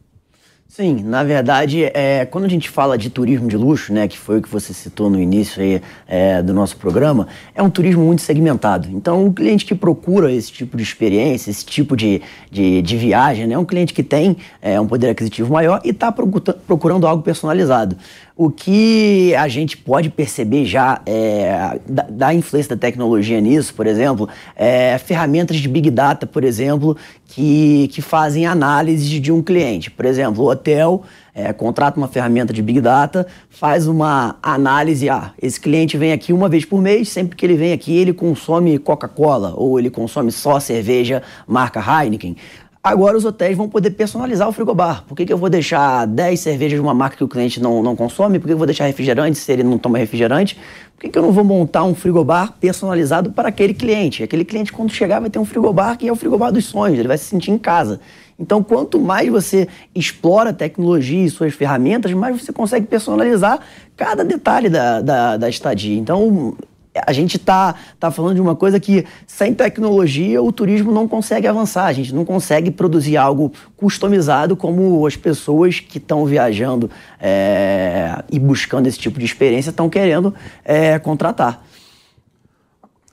Sim, 0.70 1.02
na 1.04 1.24
verdade, 1.24 1.82
é, 1.92 2.24
quando 2.24 2.44
a 2.44 2.48
gente 2.48 2.70
fala 2.70 2.96
de 2.96 3.10
turismo 3.10 3.48
de 3.48 3.56
luxo, 3.56 3.92
né, 3.92 4.06
que 4.06 4.16
foi 4.16 4.38
o 4.38 4.42
que 4.42 4.48
você 4.48 4.72
citou 4.72 5.10
no 5.10 5.20
início 5.20 5.60
aí, 5.60 5.82
é, 6.06 6.40
do 6.40 6.54
nosso 6.54 6.76
programa, 6.76 7.26
é 7.56 7.60
um 7.60 7.68
turismo 7.68 8.04
muito 8.04 8.22
segmentado. 8.22 8.88
Então, 8.92 9.26
o 9.26 9.32
cliente 9.32 9.66
que 9.66 9.74
procura 9.74 10.32
esse 10.32 10.52
tipo 10.52 10.76
de 10.76 10.84
experiência, 10.84 11.50
esse 11.50 11.66
tipo 11.66 11.96
de, 11.96 12.22
de, 12.48 12.80
de 12.82 12.96
viagem, 12.96 13.48
né, 13.48 13.54
é 13.56 13.58
um 13.58 13.64
cliente 13.64 13.92
que 13.92 14.04
tem 14.04 14.36
é, 14.62 14.80
um 14.80 14.86
poder 14.86 15.10
aquisitivo 15.10 15.52
maior 15.52 15.80
e 15.84 15.90
está 15.90 16.12
procurando 16.12 17.04
algo 17.04 17.20
personalizado. 17.20 17.96
O 18.36 18.48
que 18.48 19.34
a 19.34 19.48
gente 19.48 19.76
pode 19.76 20.08
perceber 20.08 20.64
já 20.66 21.02
é, 21.04 21.80
da, 21.84 22.06
da, 22.08 22.32
influência 22.32 22.74
da 22.74 22.80
tecnologia 22.80 23.40
nisso, 23.40 23.74
por 23.74 23.88
exemplo, 23.88 24.28
é 24.54 24.96
ferramentas 24.98 25.56
de 25.56 25.68
Big 25.68 25.90
Data, 25.90 26.26
por 26.28 26.44
exemplo, 26.44 26.96
que, 27.30 27.88
que 27.88 28.02
fazem 28.02 28.44
análise 28.44 29.20
de 29.20 29.30
um 29.30 29.40
cliente. 29.40 29.88
Por 29.90 30.04
exemplo, 30.04 30.42
o 30.42 30.50
hotel 30.50 31.02
é, 31.32 31.52
contrata 31.52 31.96
uma 31.96 32.08
ferramenta 32.08 32.52
de 32.52 32.60
Big 32.60 32.80
Data, 32.80 33.24
faz 33.48 33.86
uma 33.86 34.36
análise, 34.42 35.08
ah, 35.08 35.32
esse 35.40 35.60
cliente 35.60 35.96
vem 35.96 36.12
aqui 36.12 36.32
uma 36.32 36.48
vez 36.48 36.64
por 36.64 36.82
mês, 36.82 37.08
sempre 37.08 37.36
que 37.36 37.46
ele 37.46 37.54
vem 37.54 37.72
aqui 37.72 37.96
ele 37.96 38.12
consome 38.12 38.78
Coca-Cola 38.78 39.54
ou 39.56 39.78
ele 39.78 39.90
consome 39.90 40.32
só 40.32 40.58
cerveja 40.58 41.22
marca 41.46 41.80
Heineken. 41.80 42.36
Agora 42.82 43.14
os 43.14 43.26
hotéis 43.26 43.58
vão 43.58 43.68
poder 43.68 43.90
personalizar 43.90 44.48
o 44.48 44.52
frigobar. 44.52 45.04
Por 45.06 45.14
que, 45.14 45.26
que 45.26 45.32
eu 45.32 45.36
vou 45.36 45.50
deixar 45.50 46.06
10 46.06 46.40
cervejas 46.40 46.78
de 46.78 46.80
uma 46.80 46.94
marca 46.94 47.14
que 47.14 47.22
o 47.22 47.28
cliente 47.28 47.60
não, 47.60 47.82
não 47.82 47.94
consome? 47.94 48.38
Por 48.38 48.46
que 48.46 48.54
eu 48.54 48.56
vou 48.56 48.66
deixar 48.66 48.86
refrigerante 48.86 49.36
se 49.36 49.52
ele 49.52 49.62
não 49.62 49.76
toma 49.76 49.98
refrigerante? 49.98 50.58
Por 50.96 51.02
que, 51.02 51.10
que 51.10 51.18
eu 51.18 51.22
não 51.22 51.30
vou 51.30 51.44
montar 51.44 51.84
um 51.84 51.94
frigobar 51.94 52.54
personalizado 52.58 53.32
para 53.32 53.50
aquele 53.50 53.74
cliente? 53.74 54.22
Aquele 54.22 54.46
cliente, 54.46 54.72
quando 54.72 54.90
chegar, 54.90 55.20
vai 55.20 55.28
ter 55.28 55.38
um 55.38 55.44
frigobar 55.44 55.98
que 55.98 56.08
é 56.08 56.12
o 56.12 56.16
frigobar 56.16 56.50
dos 56.50 56.64
sonhos, 56.64 56.98
ele 56.98 57.06
vai 57.06 57.18
se 57.18 57.24
sentir 57.24 57.50
em 57.50 57.58
casa. 57.58 58.00
Então, 58.38 58.62
quanto 58.62 58.98
mais 58.98 59.28
você 59.28 59.68
explora 59.94 60.48
a 60.48 60.54
tecnologia 60.54 61.22
e 61.22 61.28
suas 61.28 61.52
ferramentas, 61.52 62.10
mais 62.14 62.42
você 62.42 62.50
consegue 62.50 62.86
personalizar 62.86 63.60
cada 63.94 64.24
detalhe 64.24 64.70
da, 64.70 65.02
da, 65.02 65.36
da 65.36 65.48
estadia. 65.50 65.98
Então, 65.98 66.56
a 66.94 67.12
gente 67.12 67.36
está 67.36 67.74
tá 67.98 68.10
falando 68.10 68.34
de 68.34 68.40
uma 68.40 68.56
coisa 68.56 68.80
que, 68.80 69.06
sem 69.26 69.54
tecnologia, 69.54 70.42
o 70.42 70.50
turismo 70.50 70.90
não 70.90 71.06
consegue 71.06 71.46
avançar. 71.46 71.86
A 71.86 71.92
gente 71.92 72.12
não 72.12 72.24
consegue 72.24 72.70
produzir 72.70 73.16
algo 73.16 73.52
customizado 73.76 74.56
como 74.56 75.06
as 75.06 75.14
pessoas 75.14 75.78
que 75.78 75.98
estão 75.98 76.24
viajando 76.24 76.90
é, 77.20 78.22
e 78.30 78.38
buscando 78.38 78.88
esse 78.88 78.98
tipo 78.98 79.18
de 79.18 79.24
experiência 79.24 79.70
estão 79.70 79.88
querendo 79.88 80.34
é, 80.64 80.98
contratar. 80.98 81.64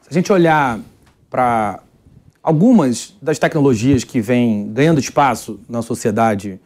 Se 0.02 0.10
a 0.10 0.14
gente 0.14 0.32
olhar 0.32 0.80
para 1.30 1.82
algumas 2.42 3.14
das 3.22 3.38
tecnologias 3.38 4.04
que 4.04 4.22
vêm 4.22 4.72
ganhando 4.72 5.00
espaço 5.00 5.60
na 5.70 5.82
sociedade 5.82 6.60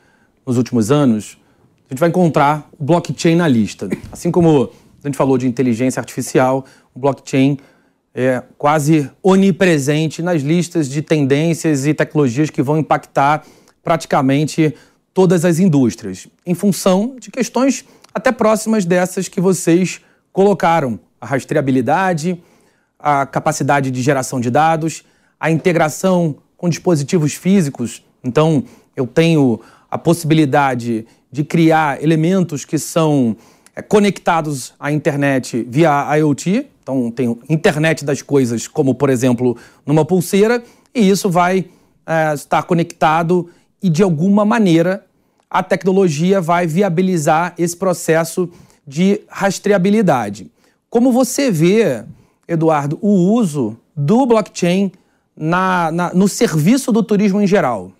nos 0.45 0.57
últimos 0.57 0.91
anos, 0.91 1.37
a 1.89 1.93
gente 1.93 1.99
vai 1.99 2.07
encontrar 2.07 2.69
o 2.79 2.83
blockchain 2.85 3.35
na 3.35 3.47
lista. 3.49 3.89
Assim 4.11 4.31
como 4.31 4.69
a 5.03 5.07
gente 5.07 5.17
falou 5.17 5.37
de 5.37 5.47
inteligência 5.47 5.99
artificial, 5.99 6.65
o 6.93 6.99
blockchain 6.99 7.57
é 8.13 8.43
quase 8.57 9.09
onipresente 9.23 10.21
nas 10.21 10.41
listas 10.41 10.89
de 10.89 11.01
tendências 11.01 11.85
e 11.85 11.93
tecnologias 11.93 12.49
que 12.49 12.61
vão 12.61 12.77
impactar 12.77 13.43
praticamente 13.83 14.75
todas 15.13 15.45
as 15.45 15.59
indústrias, 15.59 16.27
em 16.45 16.53
função 16.53 17.15
de 17.19 17.31
questões 17.31 17.85
até 18.13 18.31
próximas 18.31 18.85
dessas 18.85 19.27
que 19.27 19.39
vocês 19.39 20.01
colocaram: 20.31 20.99
a 21.19 21.25
rastreabilidade, 21.25 22.41
a 22.99 23.25
capacidade 23.25 23.89
de 23.89 24.01
geração 24.01 24.39
de 24.39 24.49
dados, 24.49 25.03
a 25.39 25.49
integração 25.49 26.35
com 26.57 26.69
dispositivos 26.69 27.33
físicos. 27.33 28.03
Então, 28.23 28.63
eu 28.95 29.07
tenho 29.07 29.59
a 29.89 29.97
possibilidade 29.97 31.07
de 31.31 31.43
criar 31.43 32.03
elementos 32.03 32.65
que 32.65 32.77
são 32.77 33.35
conectados 33.87 34.73
à 34.79 34.91
internet 34.91 35.65
via 35.69 36.17
IoT. 36.17 36.67
Então, 36.81 37.11
tem 37.11 37.37
internet 37.49 38.03
das 38.03 38.21
coisas, 38.21 38.67
como, 38.67 38.95
por 38.95 39.09
exemplo, 39.09 39.55
numa 39.85 40.03
pulseira, 40.03 40.63
e 40.93 41.09
isso 41.09 41.29
vai 41.29 41.65
é, 42.05 42.33
estar 42.33 42.63
conectado 42.63 43.49
e, 43.81 43.89
de 43.89 44.03
alguma 44.03 44.43
maneira, 44.43 45.05
a 45.49 45.61
tecnologia 45.61 46.41
vai 46.41 46.65
viabilizar 46.65 47.53
esse 47.57 47.75
processo 47.75 48.49
de 48.85 49.21
rastreabilidade. 49.27 50.51
Como 50.89 51.11
você 51.11 51.51
vê, 51.51 52.03
Eduardo, 52.47 52.97
o 53.01 53.33
uso 53.33 53.77
do 53.95 54.25
blockchain 54.25 54.91
na, 55.35 55.91
na, 55.91 56.13
no 56.13 56.27
serviço 56.27 56.91
do 56.91 57.03
turismo 57.03 57.41
em 57.41 57.47
geral? 57.47 57.91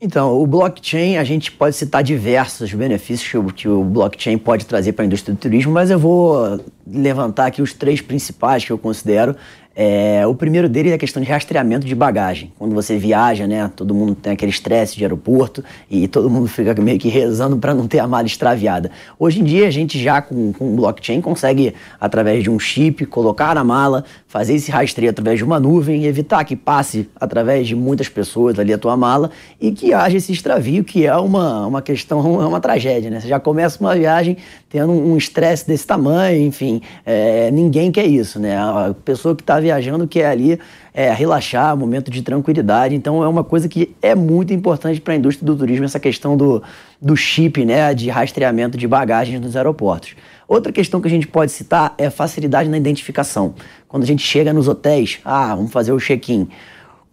Então, 0.00 0.38
o 0.38 0.46
blockchain, 0.46 1.16
a 1.16 1.24
gente 1.24 1.50
pode 1.52 1.76
citar 1.76 2.02
diversos 2.02 2.72
benefícios 2.74 3.30
que 3.30 3.38
o, 3.38 3.44
que 3.46 3.68
o 3.68 3.82
blockchain 3.82 4.36
pode 4.36 4.66
trazer 4.66 4.92
para 4.92 5.04
a 5.04 5.06
indústria 5.06 5.34
do 5.34 5.38
turismo, 5.38 5.72
mas 5.72 5.90
eu 5.90 5.98
vou 5.98 6.60
levantar 6.86 7.46
aqui 7.46 7.62
os 7.62 7.72
três 7.72 8.00
principais 8.00 8.64
que 8.64 8.70
eu 8.70 8.76
considero 8.76 9.34
é, 9.76 10.24
o 10.24 10.34
primeiro 10.34 10.68
deles 10.68 10.92
é 10.92 10.94
a 10.94 10.98
questão 10.98 11.20
de 11.20 11.28
rastreamento 11.28 11.84
de 11.84 11.94
bagagem. 11.94 12.52
Quando 12.56 12.74
você 12.74 12.96
viaja, 12.96 13.46
né, 13.46 13.70
todo 13.74 13.92
mundo 13.92 14.14
tem 14.14 14.32
aquele 14.32 14.50
estresse 14.50 14.96
de 14.96 15.02
aeroporto 15.02 15.64
e 15.90 16.06
todo 16.06 16.30
mundo 16.30 16.46
fica 16.46 16.72
meio 16.80 16.98
que 16.98 17.08
rezando 17.08 17.56
para 17.56 17.74
não 17.74 17.88
ter 17.88 17.98
a 17.98 18.06
mala 18.06 18.26
extraviada. 18.26 18.90
Hoje 19.18 19.40
em 19.40 19.44
dia, 19.44 19.66
a 19.66 19.70
gente 19.70 20.00
já 20.00 20.22
com, 20.22 20.52
com 20.52 20.76
blockchain 20.76 21.20
consegue, 21.20 21.74
através 22.00 22.44
de 22.44 22.50
um 22.50 22.58
chip, 22.58 23.04
colocar 23.06 23.54
na 23.54 23.64
mala, 23.64 24.04
fazer 24.34 24.54
esse 24.54 24.68
rastreio 24.68 25.10
através 25.10 25.38
de 25.38 25.44
uma 25.44 25.60
nuvem, 25.60 26.06
evitar 26.06 26.42
que 26.42 26.56
passe 26.56 27.08
através 27.14 27.68
de 27.68 27.76
muitas 27.76 28.08
pessoas 28.08 28.58
ali 28.58 28.72
a 28.72 28.78
tua 28.78 28.96
mala 28.96 29.30
e 29.60 29.70
que 29.70 29.94
haja 29.94 30.16
esse 30.16 30.32
extravio, 30.32 30.82
que 30.82 31.06
é 31.06 31.14
uma, 31.14 31.64
uma 31.68 31.80
questão, 31.80 32.18
é 32.42 32.44
uma 32.44 32.60
tragédia. 32.60 33.08
Né? 33.10 33.20
Você 33.20 33.28
já 33.28 33.38
começa 33.38 33.78
uma 33.78 33.94
viagem 33.94 34.36
tendo 34.68 34.90
um 34.90 35.16
estresse 35.16 35.64
desse 35.64 35.86
tamanho, 35.86 36.44
enfim, 36.44 36.82
é, 37.06 37.48
ninguém 37.52 37.92
quer 37.92 38.06
isso. 38.06 38.40
Né? 38.40 38.56
A 38.56 38.92
pessoa 39.04 39.36
que 39.36 39.42
está 39.42 39.60
viajando 39.60 40.08
quer 40.08 40.26
ali 40.26 40.58
é, 40.92 41.12
relaxar, 41.12 41.76
momento 41.76 42.10
de 42.10 42.20
tranquilidade. 42.20 42.96
Então 42.96 43.22
é 43.22 43.28
uma 43.28 43.44
coisa 43.44 43.68
que 43.68 43.94
é 44.02 44.16
muito 44.16 44.52
importante 44.52 45.00
para 45.00 45.14
a 45.14 45.16
indústria 45.16 45.46
do 45.46 45.54
turismo, 45.54 45.84
essa 45.84 46.00
questão 46.00 46.36
do, 46.36 46.60
do 47.00 47.16
chip, 47.16 47.64
né, 47.64 47.94
de 47.94 48.10
rastreamento 48.10 48.76
de 48.76 48.88
bagagens 48.88 49.40
nos 49.40 49.56
aeroportos. 49.56 50.16
Outra 50.46 50.72
questão 50.72 51.00
que 51.00 51.08
a 51.08 51.10
gente 51.10 51.26
pode 51.26 51.52
citar 51.52 51.94
é 51.96 52.06
a 52.06 52.10
facilidade 52.10 52.68
na 52.68 52.76
identificação. 52.76 53.54
Quando 53.88 54.02
a 54.02 54.06
gente 54.06 54.22
chega 54.22 54.52
nos 54.52 54.68
hotéis, 54.68 55.20
ah, 55.24 55.54
vamos 55.54 55.72
fazer 55.72 55.92
o 55.92 55.98
check-in. 55.98 56.48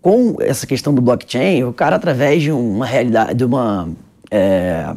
Com 0.01 0.37
essa 0.39 0.65
questão 0.65 0.93
do 0.93 1.01
blockchain, 1.01 1.63
o 1.63 1.73
cara, 1.73 1.95
através 1.95 2.41
de 2.41 2.51
uma 2.51 2.85
realidade, 2.85 3.35
de 3.35 3.45
uma. 3.45 3.89
É, 4.29 4.93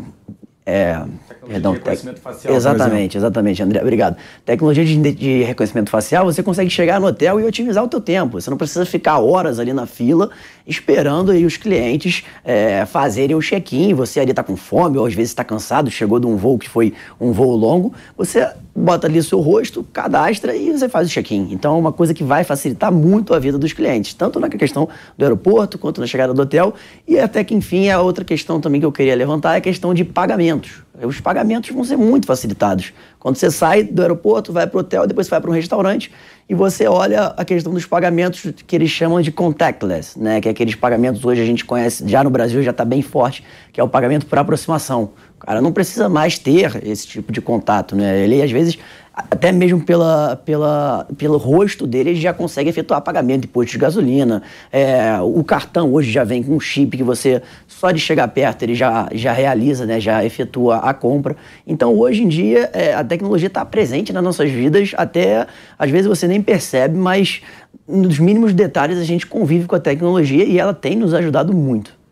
é, 0.67 0.99
Perdão, 1.47 1.73
de 1.73 1.79
reconhecimento 1.79 2.21
facial. 2.21 2.55
Exatamente, 2.55 3.19
exatamente, 3.19 3.63
André. 3.63 3.83
Obrigado. 3.83 4.17
Tecnologia 4.47 4.83
de, 4.83 5.13
de, 5.13 5.43
reconhecimento 5.43 5.91
facial, 5.91 6.25
você 6.25 6.43
consegue 6.43 6.71
chegar 6.71 6.99
no 6.99 7.07
hotel 7.07 7.39
e 7.39 7.45
otimizar 7.45 7.85
o 7.85 7.89
teu 7.89 8.01
tempo. 8.01 8.41
Você 8.41 8.49
não 8.49 8.57
precisa 8.57 8.87
ficar 8.87 9.19
horas 9.19 9.59
ali 9.59 9.75
na 9.75 9.87
fila 9.87 10.31
esperando 10.67 11.33
aí 11.33 11.45
os 11.45 11.59
clientes 11.59 12.25
é, 12.43 12.87
fazerem 12.87 13.37
o 13.37 13.41
check-in. 13.41 13.93
Você 13.93 14.21
ali 14.21 14.31
está 14.31 14.43
com 14.43 14.57
fome 14.57 14.97
ou 14.97 15.05
às 15.05 15.13
vezes 15.13 15.33
está 15.33 15.45
cansado, 15.45 15.91
chegou 15.91 16.19
de 16.19 16.27
um 16.27 16.37
voo 16.37 16.59
que 16.59 16.69
foi 16.69 16.95
um 17.21 17.31
voo 17.31 17.55
longo. 17.55 17.93
Você 18.17 18.51
bota 18.75 19.07
ali 19.07 19.19
o 19.19 19.23
seu 19.23 19.41
rosto, 19.41 19.87
cadastra 19.93 20.55
e 20.57 20.73
você 20.73 20.89
faz 20.89 21.09
o 21.09 21.11
check-in. 21.11 21.49
Então 21.53 21.77
é 21.77 21.79
uma 21.79 21.93
coisa 21.93 22.13
que 22.13 22.25
vai 22.25 22.43
facilitar 22.43 22.93
muito 22.93 23.33
a 23.33 23.39
vida 23.39 23.57
dos 23.57 23.73
clientes, 23.73 24.15
tanto 24.15 24.41
na 24.41 24.49
questão 24.49 24.89
do 25.17 25.23
aeroporto 25.25 25.79
quanto 25.79 26.01
na 26.01 26.07
chegada 26.07 26.35
do 26.35 26.43
hotel. 26.43 26.75
E 27.07 27.19
até 27.19 27.45
que, 27.45 27.55
enfim, 27.55 27.89
a 27.89 28.01
outra 28.01 28.25
questão 28.25 28.61
também 28.61 28.81
que 28.81 28.87
eu 28.87 28.93
queria 28.93 29.15
levantar 29.15 29.55
é 29.55 29.59
a 29.59 29.61
questão 29.61 29.95
de 29.95 30.05
pagamentos. 30.05 30.83
Os 31.03 31.21
pagamentos 31.21 31.71
vão 31.71 31.85
ser 31.85 31.97
muito 31.97 32.27
facilitados. 32.27 32.93
Quando 33.19 33.37
você 33.37 33.51
sai 33.51 33.83
do 33.83 34.03
aeroporto, 34.03 34.53
vai 34.53 34.67
para 34.67 34.77
o 34.77 34.81
hotel, 34.81 35.07
depois 35.07 35.29
vai 35.29 35.41
para 35.41 35.51
um 35.51 35.55
restaurante 35.55 36.11
e 36.49 36.55
você 36.55 36.87
olha 36.87 37.27
a 37.37 37.45
questão 37.45 37.73
dos 37.73 37.87
pagamentos 37.87 38.53
que 38.67 38.77
eles 38.77 38.91
chamam 38.91 39.21
de 39.21 39.33
contactless, 39.33 40.19
né? 40.19 40.41
Que 40.41 40.49
é 40.49 40.51
aqueles 40.51 40.75
pagamentos 40.75 41.25
hoje 41.25 41.41
a 41.41 41.45
gente 41.45 41.65
conhece, 41.65 42.07
já 42.07 42.23
no 42.23 42.31
Brasil 42.31 42.63
já 42.63 42.71
está 42.71 42.85
bem 42.85 43.03
forte, 43.03 43.43
que 43.73 43.81
é 43.81 43.85
o 43.85 43.89
pagamento 43.89 44.27
por 44.27 44.39
aproximação. 44.39 45.13
Cara 45.45 45.61
não 45.61 45.73
precisa 45.73 46.09
mais 46.09 46.39
ter 46.39 46.81
esse 46.87 47.07
tipo 47.07 47.31
de 47.31 47.41
contato, 47.41 47.95
né? 47.95 48.19
Ele 48.19 48.41
às 48.43 48.51
vezes 48.51 48.79
até 49.15 49.53
mesmo 49.53 49.81
pela, 49.81 50.35
pela, 50.45 51.07
pelo 51.17 51.37
rosto 51.37 51.87
dele, 51.87 52.11
ele 52.11 52.21
já 52.21 52.33
consegue 52.33 52.69
efetuar 52.69 53.01
pagamento 53.01 53.43
de 53.43 53.49
posto 53.49 53.71
de 53.71 53.79
gasolina. 53.79 54.43
É, 54.73 55.21
o 55.21 55.45
cartão 55.45 55.93
hoje 55.93 56.11
já 56.11 56.25
vem 56.25 56.43
com 56.43 56.57
um 56.57 56.59
chip 56.59 56.97
que 56.97 57.03
você, 57.05 57.41
só 57.69 57.93
de 57.93 58.01
chegar 58.01 58.27
perto, 58.29 58.65
ele 58.65 58.75
já, 58.75 59.09
já 59.13 59.33
realiza, 59.33 59.87
né, 59.87 60.01
já 60.01 60.25
efetua 60.25 60.79
a 60.79 60.93
compra. 60.93 61.37
Então, 61.65 61.97
hoje 61.97 62.25
em 62.25 62.29
dia, 62.29 62.69
é, 62.73 62.93
a 62.93 63.05
tecnologia 63.05 63.47
está 63.47 63.65
presente 63.65 64.13
nas 64.13 64.25
nossas 64.25 64.51
vidas, 64.51 64.93
até 64.97 65.47
às 65.79 65.91
vezes 65.91 66.09
você 66.09 66.27
nem 66.27 66.43
percebe, 66.43 66.99
mas 66.99 67.41
nos 67.87 68.19
mínimos 68.19 68.53
detalhes 68.53 68.99
a 68.99 69.05
gente 69.05 69.27
convive 69.27 69.67
com 69.67 69.77
a 69.77 69.81
tecnologia 69.81 70.45
e 70.45 70.59
ela 70.59 70.75
tem 70.75 70.97
nos 70.97 71.15
ajudado 71.15 71.55
muito. 71.55 72.04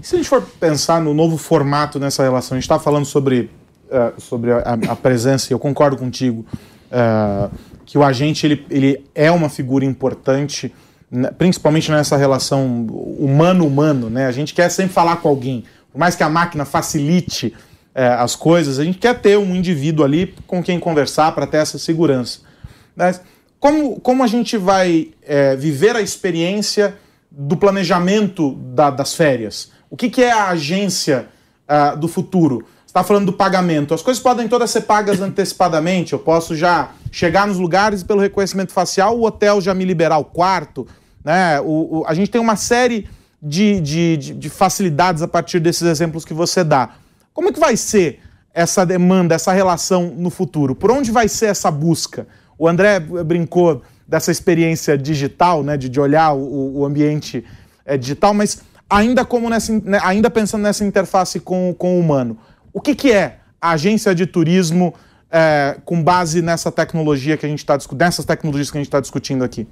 E 0.00 0.06
se 0.06 0.14
a 0.14 0.18
gente 0.18 0.28
for 0.28 0.42
pensar 0.42 1.00
no 1.00 1.12
novo 1.14 1.36
formato 1.36 1.98
nessa 1.98 2.22
relação, 2.22 2.56
a 2.56 2.58
gente 2.58 2.64
está 2.64 2.78
falando 2.78 3.04
sobre 3.04 3.50
uh, 3.94 4.20
sobre 4.20 4.52
a, 4.52 4.78
a, 4.88 4.96
presença, 4.96 5.48
e 5.50 5.54
eu 5.54 5.58
concordo 5.58 5.96
contigo, 5.96 6.44
uh, 6.90 7.50
que 7.84 7.96
o 7.96 8.02
agente 8.02 8.46
ele, 8.46 8.66
ele 8.70 9.04
é 9.14 9.30
uma 9.30 9.48
figura 9.48 9.84
importante, 9.84 10.74
né, 11.10 11.30
principalmente 11.36 11.90
nessa 11.90 12.16
relação 12.16 12.86
humano-humano. 13.18 14.10
Né? 14.10 14.26
A 14.26 14.32
gente 14.32 14.54
quer 14.54 14.68
sempre 14.70 14.92
falar 14.92 15.16
com 15.16 15.28
alguém. 15.28 15.64
Por 15.92 15.98
mais 15.98 16.16
que 16.16 16.22
a 16.22 16.28
máquina 16.28 16.64
facilite 16.64 17.54
uh, 17.94 18.18
as 18.18 18.34
coisas, 18.34 18.78
a 18.78 18.84
gente 18.84 18.98
quer 18.98 19.20
ter 19.20 19.38
um 19.38 19.54
indivíduo 19.54 20.04
ali 20.04 20.34
com 20.46 20.62
quem 20.62 20.78
conversar 20.80 21.32
para 21.32 21.46
ter 21.46 21.58
essa 21.58 21.78
segurança. 21.78 22.40
Mas 22.96 23.20
como, 23.60 23.98
como 24.00 24.22
a 24.22 24.26
gente 24.26 24.56
vai 24.56 25.08
viver 25.58 25.96
a 25.96 26.02
experiência 26.02 26.94
do 27.30 27.56
planejamento 27.56 28.52
da, 28.56 28.90
das 28.90 29.14
férias? 29.14 29.72
O 29.90 29.96
que, 29.96 30.08
que 30.10 30.22
é 30.22 30.32
a 30.32 30.48
agência 30.48 31.28
uh, 31.68 31.96
do 31.96 32.08
futuro? 32.08 32.66
está 32.94 33.02
falando 33.02 33.26
do 33.26 33.32
pagamento. 33.32 33.92
As 33.92 34.02
coisas 34.02 34.22
podem 34.22 34.46
todas 34.46 34.70
ser 34.70 34.82
pagas 34.82 35.18
antecipadamente. 35.20 36.12
Eu 36.12 36.20
posso 36.20 36.54
já 36.54 36.92
chegar 37.10 37.46
nos 37.46 37.58
lugares 37.58 38.02
e 38.02 38.04
pelo 38.04 38.20
reconhecimento 38.20 38.72
facial 38.72 39.18
o 39.18 39.24
hotel 39.24 39.60
já 39.60 39.74
me 39.74 39.84
liberar 39.84 40.18
o 40.18 40.24
quarto. 40.24 40.86
Né? 41.24 41.60
O, 41.60 41.98
o 41.98 42.04
a 42.06 42.14
gente 42.14 42.30
tem 42.30 42.40
uma 42.40 42.54
série 42.54 43.08
de, 43.42 43.80
de, 43.80 44.16
de, 44.16 44.34
de 44.34 44.48
facilidades 44.48 45.22
a 45.22 45.28
partir 45.28 45.58
desses 45.58 45.82
exemplos 45.82 46.24
que 46.24 46.32
você 46.32 46.62
dá. 46.62 46.90
Como 47.32 47.48
é 47.48 47.52
que 47.52 47.58
vai 47.58 47.76
ser 47.76 48.20
essa 48.54 48.86
demanda, 48.86 49.34
essa 49.34 49.52
relação 49.52 50.14
no 50.16 50.30
futuro? 50.30 50.74
Por 50.76 50.92
onde 50.92 51.10
vai 51.10 51.26
ser 51.26 51.46
essa 51.46 51.72
busca? 51.72 52.28
O 52.56 52.68
André 52.68 53.00
brincou 53.00 53.82
dessa 54.06 54.30
experiência 54.30 54.96
digital, 54.96 55.64
né, 55.64 55.76
de, 55.76 55.88
de 55.88 55.98
olhar 55.98 56.32
o, 56.32 56.78
o 56.78 56.84
ambiente 56.84 57.44
é, 57.84 57.96
digital, 57.96 58.32
mas 58.32 58.62
ainda 58.88 59.24
como 59.24 59.48
nessa, 59.48 59.72
né, 59.84 59.98
ainda 60.02 60.30
pensando 60.30 60.62
nessa 60.62 60.84
interface 60.84 61.40
com, 61.40 61.74
com 61.76 61.96
o 61.96 62.00
humano. 62.00 62.38
O 62.72 62.80
que, 62.80 62.94
que 62.94 63.12
é 63.12 63.38
a 63.60 63.70
agência 63.70 64.14
de 64.14 64.26
turismo 64.26 64.94
é, 65.30 65.76
com 65.84 66.02
base 66.02 66.42
nessa 66.42 66.70
tecnologia 66.70 67.36
que 67.36 67.46
a 67.46 67.48
gente 67.48 67.60
está 67.60 67.78
nessas 67.96 68.24
tecnologias 68.24 68.70
que 68.70 68.78
a 68.78 68.80
gente 68.80 68.88
está 68.88 69.00
discutindo 69.00 69.42
aqui? 69.42 69.66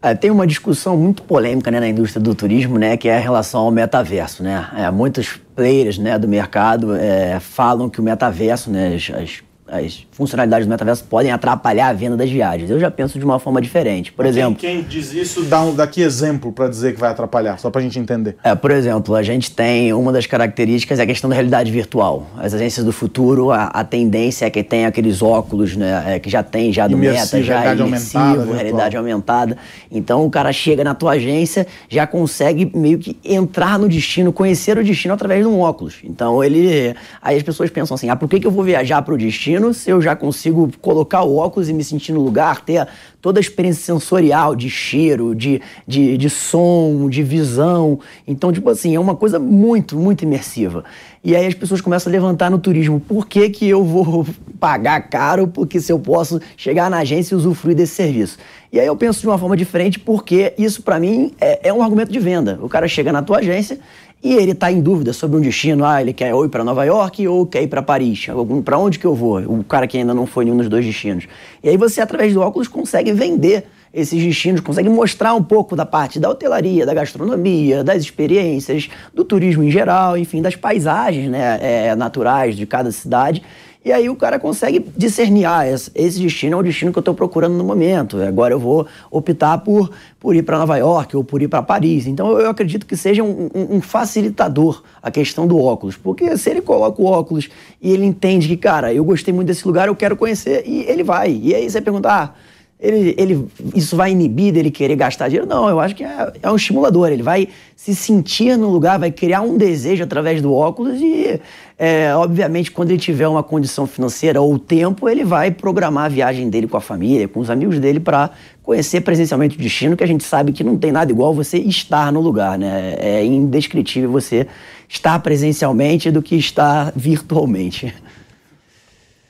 É, 0.00 0.14
tem 0.14 0.30
uma 0.30 0.46
discussão 0.46 0.96
muito 0.96 1.22
polêmica 1.22 1.70
né, 1.70 1.80
na 1.80 1.88
indústria 1.88 2.22
do 2.22 2.32
turismo, 2.32 2.78
né, 2.78 2.96
que 2.96 3.08
é 3.08 3.16
a 3.16 3.20
relação 3.20 3.62
ao 3.62 3.70
metaverso. 3.70 4.44
Né? 4.44 4.68
É, 4.76 4.90
muitos 4.90 5.40
players 5.56 5.98
né, 5.98 6.16
do 6.18 6.28
mercado 6.28 6.94
é, 6.94 7.40
falam 7.40 7.90
que 7.90 8.00
o 8.00 8.02
metaverso, 8.02 8.70
né, 8.70 8.94
as, 8.94 9.10
as 9.10 9.42
as 9.70 10.06
funcionalidades 10.12 10.66
do 10.66 10.70
metaverso 10.70 11.04
podem 11.04 11.30
atrapalhar 11.30 11.88
a 11.88 11.92
venda 11.92 12.16
das 12.16 12.30
viagens. 12.30 12.70
Eu 12.70 12.80
já 12.80 12.90
penso 12.90 13.18
de 13.18 13.24
uma 13.24 13.38
forma 13.38 13.60
diferente. 13.60 14.12
Por 14.12 14.26
exemplo. 14.26 14.56
Quem 14.56 14.82
diz 14.82 15.12
isso 15.12 15.42
dá 15.42 15.62
um, 15.62 15.74
daqui 15.74 16.02
exemplo 16.02 16.52
para 16.52 16.68
dizer 16.68 16.94
que 16.94 17.00
vai 17.00 17.10
atrapalhar, 17.10 17.58
só 17.58 17.70
para 17.70 17.80
a 17.80 17.84
gente 17.84 17.98
entender. 17.98 18.36
É, 18.42 18.54
por 18.54 18.70
exemplo, 18.70 19.14
a 19.14 19.22
gente 19.22 19.50
tem 19.50 19.92
uma 19.92 20.12
das 20.12 20.26
características 20.26 20.98
é 20.98 21.02
a 21.02 21.06
questão 21.06 21.28
da 21.28 21.34
realidade 21.34 21.70
virtual. 21.70 22.26
As 22.36 22.54
agências 22.54 22.84
do 22.84 22.92
futuro, 22.92 23.50
a, 23.50 23.64
a 23.66 23.84
tendência 23.84 24.46
é 24.46 24.50
que 24.50 24.62
tem 24.62 24.86
aqueles 24.86 25.22
óculos, 25.22 25.76
né, 25.76 26.14
é, 26.14 26.18
que 26.18 26.30
já 26.30 26.42
tem 26.42 26.72
já 26.72 26.86
do 26.86 26.94
Imersivo, 26.94 27.36
Meta, 27.36 27.42
já 27.42 27.60
realidade 27.60 27.88
imersivo, 27.88 28.18
aumentada, 28.18 28.54
realidade 28.54 28.96
aumentada. 28.96 29.58
Então 29.90 30.24
o 30.24 30.30
cara 30.30 30.52
chega 30.52 30.82
na 30.82 30.94
tua 30.94 31.12
agência, 31.12 31.66
já 31.88 32.06
consegue 32.06 32.70
meio 32.74 32.98
que 32.98 33.16
entrar 33.24 33.78
no 33.78 33.88
destino, 33.88 34.32
conhecer 34.32 34.78
o 34.78 34.84
destino 34.84 35.14
através 35.14 35.42
de 35.42 35.48
um 35.48 35.60
óculos. 35.60 35.96
Então 36.04 36.42
ele. 36.42 36.94
Aí 37.20 37.36
as 37.36 37.42
pessoas 37.42 37.70
pensam 37.70 37.94
assim: 37.94 38.08
ah, 38.08 38.16
por 38.16 38.28
que, 38.28 38.40
que 38.40 38.46
eu 38.46 38.50
vou 38.50 38.64
viajar 38.64 39.02
para 39.02 39.14
o 39.14 39.18
destino? 39.18 39.57
Se 39.72 39.90
eu 39.90 40.00
já 40.00 40.16
consigo 40.16 40.70
colocar 40.80 41.22
o 41.22 41.36
óculos 41.36 41.68
e 41.68 41.72
me 41.72 41.84
sentir 41.84 42.12
no 42.12 42.20
lugar, 42.20 42.60
ter 42.62 42.86
toda 43.20 43.38
a 43.38 43.42
experiência 43.42 43.84
sensorial 43.84 44.54
de 44.54 44.70
cheiro, 44.70 45.34
de, 45.34 45.60
de, 45.86 46.16
de 46.16 46.30
som, 46.30 47.08
de 47.10 47.22
visão. 47.22 47.98
Então, 48.26 48.52
tipo 48.52 48.70
assim, 48.70 48.94
é 48.94 49.00
uma 49.00 49.14
coisa 49.14 49.38
muito, 49.38 49.96
muito 49.96 50.22
imersiva. 50.22 50.84
E 51.22 51.34
aí 51.34 51.46
as 51.46 51.54
pessoas 51.54 51.80
começam 51.80 52.10
a 52.10 52.12
levantar 52.12 52.50
no 52.50 52.58
turismo. 52.58 53.00
Por 53.00 53.26
que, 53.26 53.50
que 53.50 53.68
eu 53.68 53.84
vou 53.84 54.26
pagar 54.58 55.00
caro? 55.08 55.48
Porque 55.48 55.80
se 55.80 55.92
eu 55.92 55.98
posso 55.98 56.40
chegar 56.56 56.90
na 56.90 56.98
agência 56.98 57.34
e 57.34 57.36
usufruir 57.36 57.76
desse 57.76 57.94
serviço. 57.94 58.38
E 58.72 58.78
aí 58.78 58.86
eu 58.86 58.96
penso 58.96 59.20
de 59.20 59.26
uma 59.26 59.38
forma 59.38 59.56
diferente, 59.56 59.98
porque 59.98 60.52
isso 60.58 60.82
para 60.82 61.00
mim 61.00 61.32
é, 61.40 61.68
é 61.68 61.72
um 61.72 61.82
argumento 61.82 62.12
de 62.12 62.18
venda. 62.18 62.58
O 62.62 62.68
cara 62.68 62.86
chega 62.86 63.12
na 63.12 63.22
tua 63.22 63.38
agência 63.38 63.78
e 64.22 64.34
ele 64.34 64.52
está 64.52 64.70
em 64.70 64.80
dúvida 64.80 65.12
sobre 65.12 65.36
um 65.36 65.40
destino. 65.40 65.84
Ah, 65.84 66.00
ele 66.00 66.12
quer 66.12 66.34
ou 66.34 66.44
ir 66.44 66.48
para 66.48 66.64
Nova 66.64 66.84
York 66.84 67.26
ou 67.28 67.46
quer 67.46 67.62
ir 67.62 67.68
para 67.68 67.82
Paris. 67.82 68.26
Para 68.64 68.78
onde 68.78 68.98
que 68.98 69.06
eu 69.06 69.14
vou? 69.14 69.38
O 69.40 69.62
cara 69.62 69.86
que 69.86 69.96
ainda 69.96 70.12
não 70.12 70.26
foi 70.26 70.44
nenhum 70.44 70.56
dos 70.56 70.68
dois 70.68 70.84
destinos. 70.84 71.26
E 71.62 71.68
aí 71.68 71.76
você, 71.76 72.00
através 72.00 72.34
do 72.34 72.40
óculos, 72.40 72.66
consegue 72.66 73.12
vender 73.12 73.66
esses 73.92 74.22
destinos, 74.22 74.60
consegue 74.60 74.88
mostrar 74.88 75.34
um 75.34 75.42
pouco 75.42 75.74
da 75.74 75.86
parte 75.86 76.20
da 76.20 76.28
hotelaria, 76.28 76.84
da 76.84 76.92
gastronomia, 76.92 77.82
das 77.82 78.02
experiências, 78.02 78.90
do 79.14 79.24
turismo 79.24 79.62
em 79.62 79.70
geral, 79.70 80.16
enfim, 80.18 80.42
das 80.42 80.54
paisagens 80.54 81.30
né, 81.30 81.58
é, 81.60 81.96
naturais 81.96 82.56
de 82.56 82.66
cada 82.66 82.92
cidade. 82.92 83.42
E 83.84 83.92
aí 83.92 84.10
o 84.10 84.16
cara 84.16 84.38
consegue 84.38 84.84
discernir, 84.96 85.46
ah, 85.46 85.66
esse 85.66 86.20
destino 86.20 86.56
é 86.56 86.60
o 86.60 86.62
destino 86.62 86.92
que 86.92 86.98
eu 86.98 87.00
estou 87.00 87.14
procurando 87.14 87.54
no 87.54 87.64
momento. 87.64 88.20
Agora 88.20 88.52
eu 88.52 88.58
vou 88.58 88.86
optar 89.10 89.58
por, 89.58 89.90
por 90.18 90.34
ir 90.34 90.42
para 90.42 90.58
Nova 90.58 90.76
York 90.76 91.16
ou 91.16 91.22
por 91.22 91.40
ir 91.40 91.48
para 91.48 91.62
Paris. 91.62 92.06
Então 92.06 92.38
eu 92.38 92.50
acredito 92.50 92.84
que 92.84 92.96
seja 92.96 93.22
um, 93.22 93.48
um, 93.54 93.76
um, 93.76 93.80
facilitador 93.80 94.82
a 95.00 95.10
questão 95.10 95.46
do 95.46 95.58
óculos. 95.58 95.96
Porque 95.96 96.36
se 96.36 96.50
ele 96.50 96.60
coloca 96.60 97.00
o 97.00 97.06
óculos 97.06 97.48
e 97.80 97.92
ele 97.92 98.04
entende 98.04 98.48
que, 98.48 98.56
cara, 98.56 98.92
eu 98.92 99.04
gostei 99.04 99.32
muito 99.32 99.46
desse 99.46 99.66
lugar, 99.66 99.88
eu 99.88 99.96
quero 99.96 100.16
conhecer, 100.16 100.64
e 100.66 100.82
ele 100.82 101.04
vai. 101.04 101.40
E 101.42 101.54
aí 101.54 101.70
você 101.70 101.80
pergunta, 101.80 102.10
ah, 102.10 102.34
ele, 102.80 103.12
ele, 103.18 103.48
isso 103.74 103.96
vai 103.96 104.12
inibir 104.12 104.52
dele 104.52 104.70
querer 104.70 104.94
gastar 104.94 105.26
dinheiro? 105.26 105.48
Não, 105.48 105.68
eu 105.68 105.80
acho 105.80 105.96
que 105.96 106.04
é, 106.04 106.32
é, 106.40 106.48
um 106.48 106.54
estimulador. 106.54 107.08
Ele 107.08 107.24
vai 107.24 107.48
se 107.74 107.92
sentir 107.92 108.56
no 108.56 108.68
lugar, 108.68 109.00
vai 109.00 109.10
criar 109.10 109.40
um 109.40 109.56
desejo 109.56 110.04
através 110.04 110.40
do 110.40 110.54
óculos 110.54 111.00
e, 111.00 111.40
é, 111.76 112.14
obviamente, 112.14 112.70
quando 112.70 112.90
ele 112.90 113.00
tiver 113.00 113.26
uma 113.26 113.42
condição 113.42 113.84
financeira 113.84 114.40
ou 114.40 114.56
tempo, 114.60 115.08
ele 115.08 115.24
vai 115.24 115.50
programar 115.50 116.04
a 116.04 116.08
viagem 116.08 116.48
dele 116.48 116.68
com 116.68 116.76
a 116.76 116.80
família, 116.80 117.26
com 117.26 117.40
os 117.40 117.50
amigos 117.50 117.80
dele 117.80 117.98
para 117.98 118.30
conhecer 118.62 119.00
presencialmente 119.00 119.56
o 119.56 119.60
destino, 119.60 119.96
que 119.96 120.04
a 120.04 120.08
gente 120.08 120.22
sabe 120.22 120.52
que 120.52 120.62
não 120.62 120.78
tem 120.78 120.92
nada 120.92 121.10
igual 121.10 121.34
você 121.34 121.58
estar 121.58 122.12
no 122.12 122.20
lugar, 122.20 122.56
né? 122.56 122.94
É 122.98 123.24
indescritível 123.24 124.12
você 124.12 124.46
estar 124.88 125.18
presencialmente 125.18 126.12
do 126.12 126.22
que 126.22 126.36
estar 126.36 126.92
virtualmente. 126.94 127.92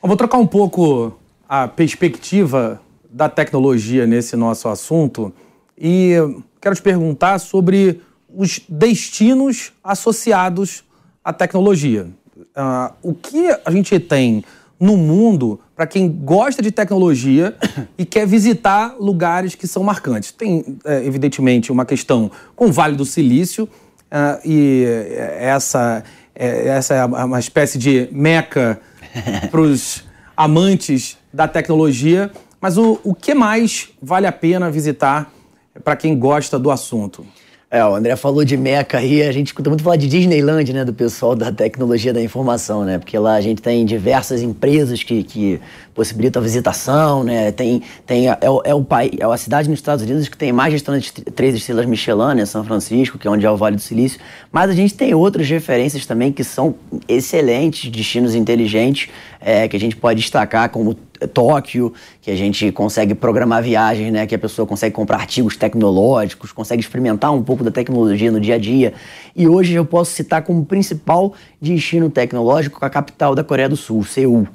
Eu 0.03 0.07
vou 0.07 0.19
trocar 0.19 0.37
um 0.37 0.47
pouco 0.47 1.17
a 1.49 1.67
perspectiva 1.67 2.79
da 3.11 3.29
tecnologia 3.29 4.07
nesse 4.07 4.37
nosso 4.37 4.69
assunto 4.69 5.33
e 5.77 6.15
quero 6.61 6.75
te 6.75 6.83
perguntar 6.83 7.39
sobre 7.39 8.03
os 8.35 8.61
destinos 8.69 9.73
associados 9.83 10.85
à 11.25 11.33
tecnologia. 11.33 12.07
Uh, 12.37 12.95
o 13.03 13.15
que 13.15 13.49
a 13.65 13.71
gente 13.71 13.99
tem 13.99 14.45
no 14.79 14.97
mundo 14.97 15.61
para 15.75 15.87
quem 15.87 16.09
gosta 16.09 16.63
de 16.63 16.71
tecnologia 16.71 17.57
e 17.97 18.05
quer 18.05 18.27
visitar 18.27 18.97
lugares 18.99 19.55
que 19.55 19.67
são 19.67 19.83
marcantes? 19.83 20.33
Tem, 20.33 20.79
é, 20.85 21.05
evidentemente, 21.05 21.73
uma 21.73 21.85
questão 21.85 22.31
com 22.55 22.67
o 22.67 22.73
Vale 22.73 22.97
do 22.97 23.05
Silício, 23.05 23.65
uh, 23.65 24.41
e 24.45 24.85
essa, 25.39 26.05
é, 26.35 26.69
essa 26.69 26.95
é 26.95 27.05
uma 27.05 27.39
espécie 27.39 27.79
de 27.79 28.09
meca 28.13 28.81
para 29.51 29.61
os 29.61 30.05
amantes 30.37 31.17
da 31.33 31.49
tecnologia. 31.49 32.31
Mas 32.61 32.77
o, 32.77 33.01
o 33.05 33.15
que 33.15 33.35
mais 33.35 33.89
vale 34.01 34.27
a 34.27 34.33
pena 34.33 34.71
visitar 34.71 35.33
para 35.85 35.97
quem 35.97 36.19
gosta 36.19 36.59
do 36.59 36.71
assunto? 36.71 37.25
É, 37.71 37.85
o 37.85 37.95
André 37.95 38.17
falou 38.17 38.47
de 38.47 38.57
Meca 38.57 38.97
aí, 38.97 39.23
a 39.23 39.31
gente 39.31 39.49
escuta 39.49 39.69
muito 39.69 39.85
falar 39.85 39.97
de 39.97 40.09
Disneyland, 40.09 40.73
né, 40.73 40.87
do 40.87 40.95
pessoal 40.95 41.37
da 41.37 41.53
tecnologia 41.53 42.15
da 42.15 42.23
informação, 42.23 42.83
né, 42.83 42.97
porque 42.99 43.19
lá 43.19 43.35
a 43.35 43.43
gente 43.43 43.61
tem 43.61 43.85
diversas 43.85 44.41
empresas 44.41 45.03
que, 45.03 45.23
que 45.23 45.61
possibilitam 45.95 46.41
a 46.41 46.43
visitação, 46.43 47.23
né, 47.23 47.53
tem, 47.53 47.83
tem 48.07 48.31
é, 48.31 48.39
é, 48.65 48.75
o, 48.75 48.83
país, 48.83 49.11
é 49.21 49.25
a 49.25 49.37
cidade 49.37 49.69
nos 49.69 49.81
Estados 49.81 50.03
Unidos 50.03 50.31
que 50.31 50.37
tem 50.39 50.51
mais 50.51 50.73
restaurantes 50.73 51.13
três 51.35 51.55
estrelas 51.55 51.85
Michelin, 51.85 52.37
né, 52.37 52.47
São 52.47 52.65
Francisco, 52.65 53.19
que 53.19 53.29
é 53.29 53.31
onde 53.31 53.45
é 53.45 53.51
o 53.51 53.57
Vale 53.59 53.77
do 53.77 53.83
Silício, 53.83 54.19
mas 54.51 54.71
a 54.71 54.75
gente 54.75 54.95
tem 54.95 55.13
outras 55.13 55.47
referências 55.47 56.07
também 56.07 56.33
que 56.33 56.43
são 56.43 56.75
excelentes, 57.07 57.91
destinos 57.91 58.35
inteligentes, 58.35 59.11
é, 59.43 59.69
que 59.69 59.77
a 59.77 59.81
gente 59.81 59.95
pode 59.95 60.21
destacar 60.21 60.71
como 60.71 60.97
Tóquio, 61.27 61.93
que 62.21 62.31
a 62.31 62.37
gente 62.37 62.71
consegue 62.73 63.15
programar 63.15 63.63
viagens, 63.63 64.13
né? 64.13 64.27
Que 64.27 64.35
a 64.35 64.39
pessoa 64.39 64.67
consegue 64.67 64.95
comprar 64.95 65.19
artigos 65.19 65.57
tecnológicos, 65.57 66.53
consegue 66.53 66.81
experimentar 66.81 67.33
um 67.33 67.43
pouco 67.43 67.65
da 67.65 67.71
tecnologia 67.71 68.31
no 68.31 68.41
dia 68.41 68.55
a 68.55 68.59
dia. 68.59 68.95
E 69.35 69.49
hoje 69.49 69.75
eu 69.75 69.85
posso 69.85 70.13
citar 70.13 70.43
como 70.43 70.65
principal 70.65 71.35
destino 71.61 72.09
tecnológico 72.11 72.85
a 72.85 72.91
capital 72.91 73.35
da 73.35 73.43
Coreia 73.43 73.69
do 73.69 73.77
Sul, 73.77 74.05
Seul 74.05 74.47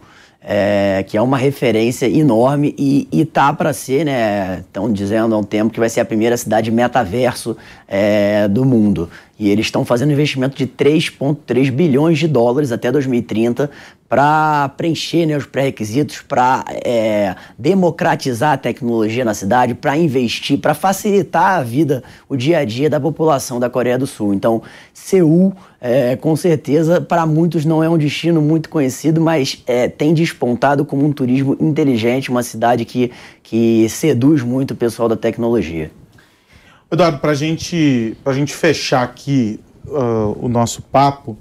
é, 0.45 1.05
que 1.07 1.15
é 1.15 1.21
uma 1.21 1.37
referência 1.37 2.05
enorme 2.05 2.75
e, 2.77 3.07
e 3.11 3.23
tá 3.23 3.53
para 3.53 3.71
ser, 3.71 4.05
né? 4.05 4.59
Estão 4.59 4.91
dizendo 4.91 5.33
há 5.33 5.37
um 5.37 5.43
tempo 5.43 5.71
que 5.71 5.79
vai 5.79 5.87
ser 5.87 6.01
a 6.01 6.05
primeira 6.05 6.35
cidade 6.35 6.69
metaverso 6.69 7.55
é, 7.87 8.47
do 8.49 8.65
mundo. 8.65 9.09
E 9.37 9.49
eles 9.49 9.65
estão 9.65 9.83
fazendo 9.83 10.09
um 10.09 10.13
investimento 10.13 10.55
de 10.55 10.67
3,3 10.67 11.71
bilhões 11.71 12.19
de 12.19 12.27
dólares 12.27 12.71
até 12.71 12.91
2030 12.91 13.69
para 14.07 14.69
preencher 14.77 15.25
né, 15.25 15.35
os 15.35 15.47
pré-requisitos, 15.47 16.21
para 16.21 16.63
é, 16.85 17.35
democratizar 17.57 18.53
a 18.53 18.57
tecnologia 18.57 19.25
na 19.25 19.33
cidade, 19.33 19.73
para 19.73 19.97
investir, 19.97 20.59
para 20.59 20.75
facilitar 20.75 21.57
a 21.57 21.63
vida, 21.63 22.03
o 22.29 22.35
dia 22.35 22.59
a 22.59 22.63
dia 22.63 22.91
da 22.91 22.99
população 22.99 23.59
da 23.59 23.71
Coreia 23.71 23.97
do 23.97 24.05
Sul. 24.05 24.35
Então, 24.35 24.61
Seul, 24.93 25.51
é, 25.81 26.15
com 26.15 26.35
certeza, 26.35 27.01
para 27.01 27.25
muitos 27.25 27.65
não 27.65 27.83
é 27.83 27.89
um 27.89 27.97
destino 27.97 28.39
muito 28.39 28.69
conhecido, 28.69 29.19
mas 29.19 29.63
é, 29.65 29.87
tem 29.87 30.13
despontado 30.13 30.85
como 30.85 31.03
um 31.03 31.11
turismo 31.11 31.57
inteligente, 31.59 32.29
uma 32.29 32.43
cidade 32.43 32.85
que, 32.85 33.11
que 33.41 33.89
seduz 33.89 34.43
muito 34.43 34.71
o 34.71 34.75
pessoal 34.75 35.09
da 35.09 35.15
tecnologia. 35.15 35.89
Eduardo, 36.93 37.17
para 37.17 37.33
gente, 37.33 38.15
a 38.23 38.31
gente 38.33 38.53
fechar 38.53 39.01
aqui 39.01 39.59
uh, 39.87 40.37
o 40.39 40.47
nosso 40.47 40.79
papo, 40.79 41.35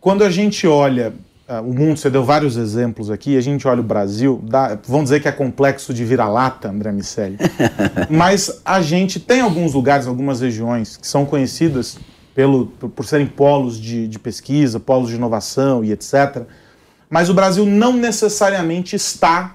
quando 0.00 0.24
a 0.24 0.30
gente 0.30 0.66
olha 0.66 1.14
uh, 1.48 1.60
o 1.60 1.72
mundo, 1.72 1.96
você 1.96 2.10
deu 2.10 2.24
vários 2.24 2.56
exemplos 2.56 3.08
aqui, 3.08 3.36
a 3.36 3.40
gente 3.40 3.68
olha 3.68 3.78
o 3.78 3.84
Brasil, 3.84 4.42
dá, 4.42 4.76
vão 4.84 5.04
dizer 5.04 5.20
que 5.20 5.28
é 5.28 5.30
complexo 5.30 5.94
de 5.94 6.04
vira-lata, 6.04 6.68
André 6.68 6.90
Miceli, 6.90 7.38
mas 8.10 8.60
a 8.64 8.82
gente 8.82 9.20
tem 9.20 9.40
alguns 9.40 9.72
lugares, 9.72 10.08
algumas 10.08 10.40
regiões 10.40 10.96
que 10.96 11.06
são 11.06 11.24
conhecidas 11.24 11.96
pelo, 12.34 12.66
por, 12.66 12.90
por 12.90 13.06
serem 13.06 13.28
polos 13.28 13.80
de, 13.80 14.08
de 14.08 14.18
pesquisa, 14.18 14.80
polos 14.80 15.10
de 15.10 15.14
inovação 15.14 15.84
e 15.84 15.92
etc., 15.92 16.42
mas 17.08 17.30
o 17.30 17.34
Brasil 17.34 17.64
não 17.64 17.92
necessariamente 17.92 18.96
está 18.96 19.54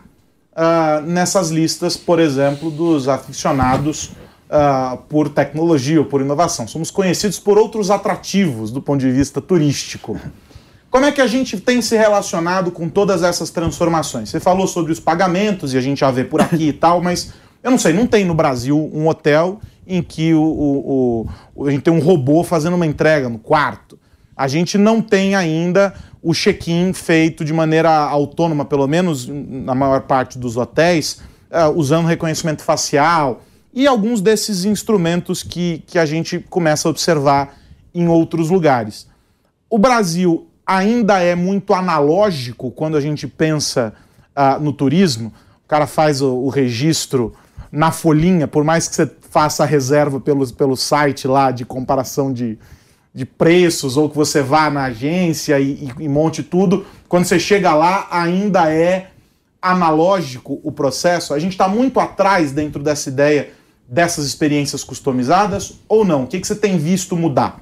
uh, 0.54 1.02
nessas 1.02 1.50
listas, 1.50 1.98
por 1.98 2.18
exemplo, 2.18 2.72
dos 2.72 3.10
aficionados 3.10 4.12
uh, 4.50 4.98
por 5.10 5.30
tecnologia 5.30 6.00
ou 6.00 6.06
por 6.06 6.22
inovação. 6.22 6.68
Somos 6.68 6.92
conhecidos 6.92 7.40
por 7.40 7.58
outros 7.58 7.92
atrativos 7.92 8.72
do 8.72 8.82
ponto 8.82 9.00
de 9.00 9.12
vista 9.12 9.42
turístico. 9.42 10.20
Como 10.90 11.06
é 11.06 11.12
que 11.12 11.22
a 11.22 11.28
gente 11.28 11.60
tem 11.60 11.82
se 11.82 11.98
relacionado 11.98 12.72
com 12.72 12.90
todas 12.90 13.22
essas 13.24 13.50
transformações? 13.50 14.30
Você 14.30 14.40
falou 14.40 14.68
sobre 14.68 14.92
os 14.92 15.00
pagamentos 15.00 15.74
e 15.74 15.78
a 15.78 15.82
gente 15.82 16.00
já 16.00 16.10
vê 16.10 16.24
por 16.24 16.42
aqui 16.42 16.70
e 16.70 16.74
tal, 16.74 17.02
mas 17.02 17.34
eu 17.62 17.72
não 17.72 17.78
sei, 17.78 17.94
não 17.94 18.08
tem 18.08 18.24
no 18.24 18.34
Brasil 18.34 18.90
um 18.94 19.08
hotel 19.08 19.60
em 19.86 20.02
que 20.02 20.34
o, 20.34 20.42
o, 20.42 21.28
o, 21.56 21.68
a 21.68 21.72
gente 21.72 21.84
tem 21.84 21.94
um 21.94 22.00
robô 22.00 22.44
fazendo 22.44 22.76
uma 22.76 22.86
entrega 22.86 23.30
no 23.30 23.40
quarto. 23.40 24.00
A 24.36 24.48
gente 24.48 24.78
não 24.78 25.02
tem 25.02 25.34
ainda 25.36 25.94
o 26.22 26.34
check-in 26.34 26.94
feito 26.94 27.44
de 27.44 27.54
maneira 27.54 27.90
autônoma, 27.90 28.66
pelo 28.66 28.88
menos 28.88 29.28
na 29.28 29.74
maior 29.74 30.02
parte 30.02 30.38
dos 30.38 30.58
hotéis, 30.58 31.22
uh, 31.50 31.72
usando 31.76 32.06
reconhecimento 32.06 32.62
facial, 32.62 33.42
e 33.78 33.86
alguns 33.86 34.22
desses 34.22 34.66
instrumentos 34.66 35.44
que, 35.44 35.84
que 35.86 36.00
a 36.00 36.06
gente 36.08 36.40
começa 36.50 36.88
a 36.88 36.90
observar 36.90 37.60
em 37.94 38.08
outros 38.08 38.50
lugares. 38.50 39.08
O 39.70 39.78
Brasil 39.78 40.48
ainda 40.66 41.20
é 41.20 41.36
muito 41.36 41.76
analógico 41.76 42.72
quando 42.72 42.98
a 42.98 43.02
gente 43.02 43.28
pensa 43.28 43.94
uh, 44.36 44.60
no 44.60 44.74
turismo. 44.74 45.32
O 45.64 45.68
cara 45.68 45.86
faz 45.86 46.24
o, 46.24 46.38
o, 46.38 46.50
registro 46.50 47.36
na 47.72 47.92
folhinha, 47.92 48.48
por 48.48 48.64
mais 48.64 48.88
que 48.88 48.96
você 48.96 49.12
faça 49.30 49.62
a 49.62 49.68
reserva 49.68 50.20
pelo, 50.20 50.52
pelo 50.54 50.76
site 50.76 51.28
lá 51.28 51.52
de 51.52 51.64
comparação 51.64 52.34
de, 52.34 52.58
de 53.14 53.28
preços, 53.28 53.96
ou 53.96 54.10
que 54.10 54.16
você 54.16 54.42
vá 54.42 54.72
na 54.72 54.86
agência 54.86 55.60
e, 55.60 55.88
e, 56.00 56.06
e 56.06 56.10
monte 56.10 56.42
tudo, 56.42 56.84
quando 57.08 57.26
você 57.26 57.38
chega 57.38 57.76
lá 57.76 58.08
ainda 58.10 58.74
é 58.74 59.12
analógico 59.62 60.60
o 60.64 60.72
processo. 60.72 61.32
A 61.32 61.38
gente 61.38 61.52
está 61.52 61.68
muito 61.68 62.00
atrás 62.00 62.52
dentro 62.52 62.82
dessa 62.82 63.10
ideia 63.10 63.56
dessas 63.88 64.26
experiências 64.26 64.84
customizadas 64.84 65.74
ou 65.88 66.04
não? 66.04 66.24
O 66.24 66.28
que, 66.28 66.40
que 66.40 66.48
você 66.48 66.56
tem 66.56 66.78
visto 66.78 67.16
mudar? 67.16 67.62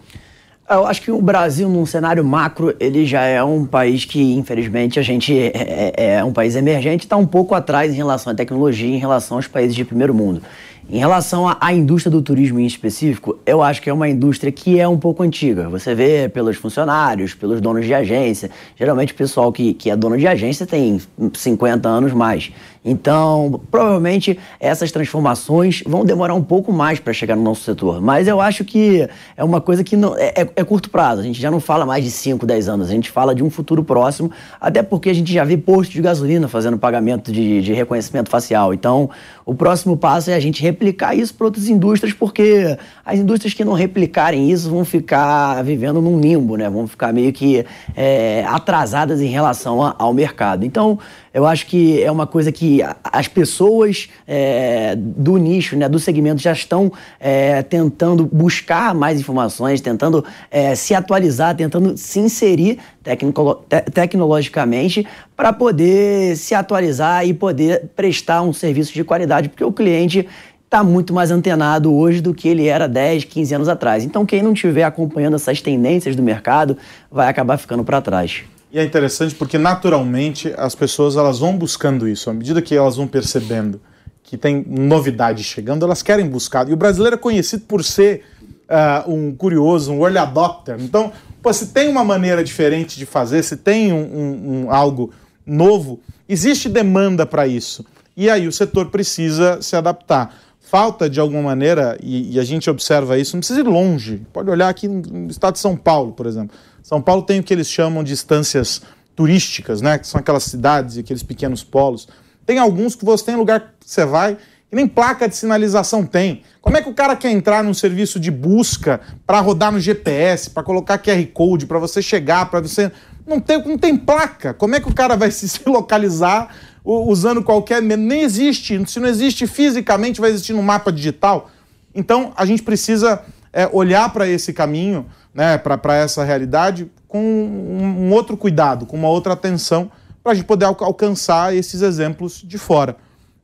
Eu 0.67 0.87
acho 0.87 0.99
que 0.99 1.11
o 1.11 1.21
Brasil, 1.21 1.69
num 1.69 1.85
cenário 1.85 2.25
macro, 2.25 2.75
ele 2.79 3.05
já 3.05 3.21
é 3.21 3.43
um 3.43 3.65
país 3.65 4.03
que, 4.03 4.33
infelizmente, 4.33 4.99
a 4.99 5.03
gente 5.03 5.31
é, 5.37 5.93
é, 5.95 6.15
é 6.15 6.23
um 6.23 6.33
país 6.33 6.55
emergente, 6.55 7.05
está 7.05 7.15
um 7.15 7.27
pouco 7.27 7.53
atrás 7.53 7.93
em 7.93 7.95
relação 7.95 8.33
à 8.33 8.35
tecnologia, 8.35 8.95
em 8.95 8.97
relação 8.97 9.37
aos 9.37 9.45
países 9.45 9.75
de 9.75 9.85
primeiro 9.85 10.11
mundo. 10.11 10.41
Em 10.89 10.99
relação 10.99 11.47
à, 11.47 11.73
indústria 11.73 12.11
do 12.11 12.21
turismo 12.21 12.59
em 12.59 12.65
específico, 12.65 13.37
eu 13.43 13.61
acho 13.61 13.81
que 13.81 13.89
é 13.89 13.93
uma 13.93 14.07
indústria 14.07 14.51
que 14.51 14.79
é 14.79 14.87
um 14.87 14.97
pouco 14.97 15.23
antiga. 15.23 15.67
Você 15.69 15.95
vê 15.95 16.29
pelos 16.29 16.57
funcionários, 16.57 17.33
pelos 17.33 17.59
donos 17.59 17.85
de 17.85 17.93
agência. 17.93 18.51
Geralmente 18.75 19.11
o 19.11 19.15
pessoal 19.15 19.51
que, 19.51 19.73
que 19.73 19.89
é 19.89 19.95
dono 19.95 20.15
de 20.15 20.27
agência 20.27 20.65
tem 20.65 21.01
50 21.33 21.89
anos 21.89 22.13
mais. 22.13 22.51
Então, 22.87 23.59
provavelmente 23.71 24.37
essas 24.59 24.91
transformações 24.91 25.81
vão 25.87 26.05
demorar 26.05 26.35
um 26.35 26.43
pouco 26.43 26.71
mais 26.71 26.99
para 26.99 27.11
chegar 27.13 27.35
no 27.35 27.41
nosso 27.41 27.63
setor. 27.63 27.99
Mas 27.99 28.27
eu 28.27 28.39
acho 28.39 28.63
que 28.63 29.09
é 29.35 29.43
uma 29.43 29.59
coisa 29.59 29.83
que 29.83 29.97
não, 29.97 30.15
é, 30.15 30.33
é, 30.35 30.49
é, 30.55 30.63
curto 30.63 30.91
prazo. 30.91 31.21
A 31.21 31.23
gente 31.23 31.41
já 31.41 31.49
não 31.49 31.59
fala 31.59 31.83
mais 31.83 32.03
de 32.03 32.11
5, 32.11 32.45
10 32.45 32.69
anos. 32.69 32.87
A 32.87 32.91
gente 32.91 33.09
fala 33.09 33.33
de 33.33 33.43
um 33.43 33.49
futuro 33.49 33.83
próximo, 33.83 34.29
até 34.61 34.83
porque 34.83 35.09
a 35.09 35.13
gente 35.15 35.33
já 35.33 35.43
vê 35.43 35.57
postos 35.57 35.95
de 35.95 36.01
gasolina 36.01 36.47
fazendo 36.47 36.77
pagamento 36.77 37.31
de, 37.31 37.59
de 37.59 37.73
reconhecimento 37.73 38.29
facial. 38.29 38.71
Então, 38.71 39.09
o 39.43 39.55
próximo 39.55 39.97
passo 39.97 40.29
é 40.29 40.35
a 40.35 40.39
gente 40.39 40.61
replicar 40.61 41.15
isso 41.15 41.33
para 41.33 41.47
outras 41.47 41.67
indústrias, 41.67 42.13
porque 42.13 42.77
as 43.03 43.17
indústrias 43.17 43.55
que 43.55 43.65
não 43.65 43.73
replicarem 43.73 44.51
isso 44.51 44.69
vão 44.69 44.85
ficar 44.85 45.63
vivendo 45.63 45.99
num 45.99 46.19
limbo, 46.19 46.55
né? 46.55 46.69
Vão 46.69 46.87
ficar 46.87 47.11
meio 47.11 47.33
que 47.33 47.65
é, 47.95 48.45
atrasadas 48.47 49.21
em 49.21 49.27
relação 49.27 49.81
a, 49.81 49.95
ao 49.97 50.13
mercado. 50.13 50.63
Então, 50.63 50.99
eu 51.35 51.45
acho 51.45 51.67
que 51.67 52.01
é 52.01 52.09
uma 52.09 52.25
coisa 52.25 52.49
que 52.49 52.79
as 53.03 53.27
pessoas 53.27 54.07
é, 54.25 54.95
do 54.95 55.35
nicho, 55.35 55.75
né, 55.75 55.89
do 55.89 55.99
segmento, 55.99 56.41
já 56.41 56.53
estão 56.53 56.89
é, 57.19 57.61
tentando 57.61 58.25
buscar 58.25 58.95
mais 58.95 59.19
informações, 59.19 59.81
tentando 59.81 60.23
é, 60.49 60.75
se 60.75 60.95
atualizar, 60.95 61.53
tentando 61.53 61.97
se 61.97 62.21
inserir 62.21 62.79
te 63.03 63.91
tecnologicamente 63.91 65.05
para 65.35 65.51
poder 65.51 66.37
se 66.37 66.55
atualizar 66.55 67.27
e 67.27 67.33
poder 67.33 67.89
prestar 67.93 68.41
um 68.41 68.53
serviço 68.53 68.93
de 68.93 69.03
qualidade, 69.03 69.49
porque 69.49 69.63
o 69.63 69.73
cliente 69.73 70.25
está 70.63 70.85
muito 70.85 71.13
mais 71.13 71.31
antenado 71.31 71.93
hoje 71.93 72.21
do 72.21 72.33
que 72.33 72.47
ele 72.47 72.67
era 72.67 72.87
10, 72.87 73.25
15 73.25 73.55
anos 73.55 73.67
atrás. 73.67 74.05
Então, 74.05 74.25
quem 74.25 74.41
não 74.41 74.53
estiver 74.53 74.85
acompanhando 74.85 75.35
essas 75.35 75.61
tendências 75.61 76.15
do 76.15 76.23
mercado 76.23 76.77
vai 77.11 77.27
acabar 77.27 77.57
ficando 77.57 77.83
para 77.83 77.99
trás. 77.99 78.45
E 78.75 78.77
é 78.77 78.83
interessante 78.83 79.33
porque 79.33 79.57
naturalmente 79.57 80.53
as 80.57 80.75
pessoas 80.75 81.15
elas 81.15 81.39
vão 81.39 81.57
buscando 81.57 82.09
isso. 82.09 82.29
À 82.29 82.33
medida 82.33 82.61
que 82.61 82.75
elas 82.75 82.97
vão 82.97 83.07
percebendo 83.07 83.79
que 84.21 84.35
tem 84.35 84.65
novidade 84.67 85.45
chegando, 85.45 85.85
elas 85.85 86.03
querem 86.03 86.27
buscar. 86.27 86.67
E 86.67 86.73
o 86.73 86.75
brasileiro 86.75 87.15
é 87.15 87.17
conhecido 87.17 87.63
por 87.69 87.85
ser 87.85 88.23
uh, 88.67 89.09
um 89.09 89.33
curioso, 89.33 89.93
um 89.93 90.03
early 90.03 90.17
adopter. 90.17 90.75
Então, 90.77 91.13
pô, 91.41 91.53
se 91.53 91.67
tem 91.67 91.87
uma 91.87 92.03
maneira 92.03 92.43
diferente 92.43 92.97
de 92.97 93.05
fazer, 93.05 93.43
se 93.43 93.55
tem 93.55 93.93
um, 93.93 94.03
um, 94.03 94.65
um 94.65 94.71
algo 94.71 95.13
novo, 95.45 96.01
existe 96.27 96.67
demanda 96.67 97.25
para 97.25 97.47
isso. 97.47 97.85
E 98.17 98.29
aí 98.29 98.45
o 98.45 98.51
setor 98.51 98.87
precisa 98.87 99.61
se 99.61 99.77
adaptar. 99.77 100.35
Falta, 100.59 101.09
de 101.09 101.21
alguma 101.21 101.43
maneira, 101.43 101.97
e, 102.03 102.33
e 102.33 102.39
a 102.41 102.43
gente 102.43 102.69
observa 102.69 103.17
isso, 103.17 103.37
não 103.37 103.39
precisa 103.39 103.61
ir 103.61 103.67
longe. 103.67 104.23
Pode 104.33 104.49
olhar 104.49 104.67
aqui 104.67 104.85
no 104.85 105.31
estado 105.31 105.53
de 105.53 105.59
São 105.59 105.77
Paulo, 105.77 106.11
por 106.11 106.25
exemplo 106.25 106.53
são 106.85 107.01
Paulo 107.01 107.23
tem 107.23 107.39
o 107.39 107.43
que 107.43 107.51
eles 107.51 107.67
chamam 107.67 108.03
de 108.03 108.13
estâncias 108.13 108.83
turísticas, 109.15 109.81
né? 109.81 109.97
Que 109.97 110.05
são 110.05 110.19
aquelas 110.19 110.43
cidades 110.43 110.95
e 110.95 110.99
aqueles 110.99 111.23
pequenos 111.23 111.63
polos. 111.63 112.07
Tem 112.45 112.59
alguns 112.59 112.93
que 112.93 113.03
você 113.03 113.25
tem 113.25 113.35
lugar 113.35 113.73
que 113.79 113.89
você 113.89 114.05
vai 114.05 114.37
e 114.71 114.75
nem 114.75 114.87
placa 114.87 115.27
de 115.27 115.35
sinalização 115.35 116.05
tem. 116.05 116.43
Como 116.61 116.77
é 116.77 116.83
que 116.83 116.87
o 116.87 116.93
cara 116.93 117.15
quer 117.15 117.31
entrar 117.31 117.63
num 117.63 117.73
serviço 117.73 118.19
de 118.19 118.29
busca 118.29 119.01
para 119.25 119.39
rodar 119.39 119.71
no 119.71 119.79
GPS, 119.79 120.51
para 120.51 120.61
colocar 120.61 120.99
QR 120.99 121.25
Code, 121.33 121.65
para 121.65 121.79
você 121.79 122.03
chegar, 122.03 122.51
para 122.51 122.61
você. 122.61 122.91
Não 123.25 123.39
tem, 123.39 123.57
não 123.67 123.79
tem 123.79 123.97
placa. 123.97 124.53
Como 124.53 124.75
é 124.75 124.79
que 124.79 124.87
o 124.87 124.93
cara 124.93 125.15
vai 125.15 125.31
se 125.33 125.67
localizar 125.67 126.55
usando 126.83 127.41
qualquer. 127.41 127.81
Nem 127.81 128.21
existe. 128.21 128.79
Se 128.85 128.99
não 128.99 129.09
existe 129.09 129.47
fisicamente, 129.47 130.21
vai 130.21 130.29
existir 130.29 130.53
no 130.53 130.61
mapa 130.61 130.91
digital. 130.91 131.49
Então 131.95 132.31
a 132.37 132.45
gente 132.45 132.61
precisa 132.61 133.23
é, 133.51 133.67
olhar 133.73 134.13
para 134.13 134.27
esse 134.27 134.53
caminho 134.53 135.07
né, 135.35 135.57
para 135.57 135.95
essa 135.95 136.23
realidade 136.23 136.89
com 137.09 137.19
um, 137.19 138.07
um, 138.07 138.13
outro 138.13 138.37
cuidado, 138.37 138.85
com 138.85 138.95
uma 138.95 139.09
outra 139.09 139.33
atenção, 139.33 139.91
para 140.23 140.31
a 140.31 140.35
gente 140.35 140.45
poder 140.45 140.63
al 140.63 140.77
alcançar 140.79 141.53
esses 141.53 141.81
exemplos 141.81 142.41
de 142.41 142.57
fora. 142.57 142.95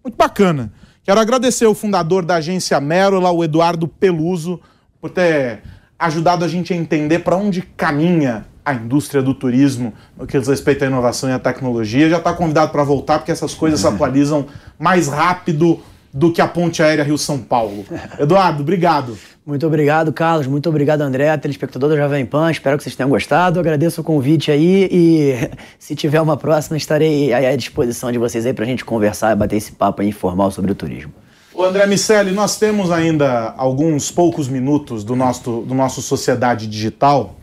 Muito 0.02 0.16
bacana. 0.16 0.72
Quero 1.04 1.20
agradecer 1.20 1.66
o 1.66 1.76
fundador 1.76 2.24
da 2.24 2.36
agência 2.36 2.80
Mérola, 2.80 3.30
o 3.30 3.44
Eduardo 3.44 3.88
Peluso, 3.88 4.60
por 5.02 5.10
ter 5.10 5.62
ajudado 6.00 6.46
a 6.46 6.48
gente 6.48 6.74
a 6.74 6.78
entender 6.78 7.20
para 7.20 7.36
onde 7.36 7.62
caminha 7.62 8.46
a 8.64 8.74
indústria 8.74 9.22
do 9.22 9.34
turismo 9.34 9.94
no 10.18 10.26
que 10.26 10.40
diz 10.40 10.48
respeito 10.48 10.84
à 10.84 10.88
inovação 10.88 11.30
e 11.30 11.34
à 11.34 11.40
tecnologia. 11.40 12.10
Já 12.10 12.18
está 12.18 12.34
convidado 12.34 12.72
para 12.72 12.84
voltar, 12.84 13.20
porque 13.20 13.32
essas 13.32 13.54
coisas 13.54 13.82
se 13.82 13.88
atualizam 13.88 14.48
mais 14.80 15.08
rápido 15.08 15.82
do 16.14 16.32
que 16.32 16.42
a 16.42 16.48
ponte 16.48 16.82
aérea 16.84 17.04
Rio-São 17.04 17.40
Paulo. 17.40 17.86
Eduardo, 18.20 18.62
obrigado. 18.62 19.18
Muito 19.46 19.66
obrigado, 19.66 20.14
Carlos. 20.14 20.46
Muito 20.46 20.70
obrigado, 20.70 21.02
André, 21.02 21.36
telespectador 21.38 21.90
da 21.90 21.98
Jovem 21.98 22.26
Pan. 22.26 22.52
Espero 22.52 22.78
que 22.78 22.84
vocês 22.84 22.96
tenham 22.96 23.10
gostado. 23.10 23.60
agradeço 23.60 24.02
o 24.02 24.04
convite 24.04 24.52
aí 24.52 24.88
e 24.92 25.50
se 25.80 25.96
tiver 25.96 26.22
uma 26.22 26.38
próxima, 26.38 26.78
estarei 26.78 27.34
à 27.34 27.56
disposição 27.56 28.12
de 28.12 28.18
vocês 28.18 28.46
aí 28.46 28.54
para 28.54 28.66
a 28.66 28.68
gente 28.68 28.86
conversar 28.86 29.32
e 29.32 29.36
bater 29.36 29.58
esse 29.58 29.72
papo 29.72 30.04
informal 30.04 30.52
sobre 30.52 30.72
o 30.72 30.76
turismo. 30.76 31.12
O 31.54 31.64
André 31.64 31.86
Miceli, 31.86 32.32
nós 32.32 32.58
temos 32.58 32.92
ainda 32.92 33.54
alguns 33.58 34.10
poucos 34.10 34.48
minutos 34.48 35.04
do 35.04 35.16
nosso, 35.16 35.62
do 35.62 35.74
nosso 35.74 36.02
Sociedade 36.02 36.68
Digital 36.68 37.36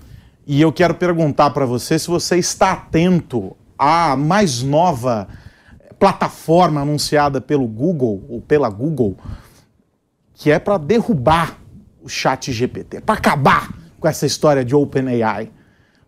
e 0.47 0.63
eu 0.63 0.73
quero 0.73 0.95
perguntar 0.95 1.51
para 1.51 1.67
você 1.67 1.99
se 1.99 2.09
você 2.09 2.39
está 2.39 2.73
atento 2.73 3.55
à 3.79 4.17
mais 4.17 4.63
nova 4.63 5.29
plataforma 5.99 6.81
anunciada 6.81 7.41
pelo 7.41 7.67
Google 7.67 8.25
ou 8.29 8.41
pela 8.41 8.69
Google 8.69 9.17
que 10.39 10.53
é 10.53 10.59
para 10.59 10.79
derrubar 10.79 11.59
o 12.01 12.09
chat 12.09 12.53
GPT, 12.53 13.01
para 13.01 13.17
acabar 13.17 13.75
com 13.99 14.07
essa 14.07 14.25
história 14.25 14.65
de 14.65 14.75
OpenAI, 14.75 15.51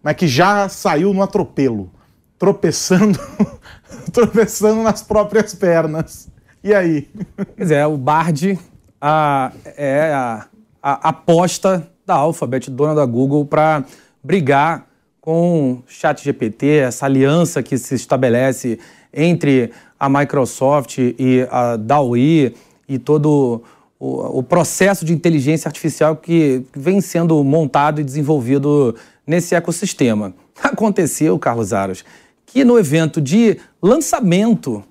mas 0.01 0.15
que 0.15 0.29
já 0.29 0.69
saiu 0.69 1.13
no 1.13 1.21
atropelo, 1.21 1.91
tropeçando, 2.39 3.19
tropeçando 4.13 4.83
nas 4.85 5.03
próprias 5.03 5.53
pernas. 5.53 6.29
E 6.63 6.73
aí? 6.73 7.11
Quer 7.57 7.63
dizer, 7.63 7.87
o 7.87 7.97
Bard 7.97 8.57
a, 9.01 9.51
é 9.65 10.13
a, 10.13 10.47
a 10.81 11.09
aposta 11.09 11.91
da 12.07 12.15
Alphabet, 12.15 12.71
dona 12.71 12.95
da 12.95 13.05
Google, 13.05 13.45
para 13.45 13.85
brigar 14.23 14.87
com 15.21 15.73
o 15.73 15.83
chat 15.89 16.23
GPT, 16.23 16.67
essa 16.79 17.05
aliança 17.05 17.65
que 17.65 17.77
se 17.77 17.97
estabelece 17.97 18.79
entre 19.13 19.71
a 19.99 20.09
Microsoft 20.09 20.99
e 20.99 21.47
a 21.51 21.77
DAWI 21.77 22.55
e 22.89 22.99
todo 22.99 23.63
o, 23.99 24.39
o 24.39 24.43
processo 24.43 25.05
de 25.05 25.13
inteligência 25.13 25.69
artificial 25.69 26.17
que 26.17 26.63
vem 26.75 27.01
sendo 27.01 27.43
montado 27.45 28.01
e 28.01 28.05
desenvolvido 28.05 28.95
nesse 29.27 29.55
ecossistema. 29.55 30.35
Aconteceu, 30.63 31.39
Carlos 31.39 31.73
Aros, 31.73 32.05
que 32.47 32.65
no 32.65 32.79
evento 32.79 33.21
de 33.21 33.59
lançamento 33.83 34.83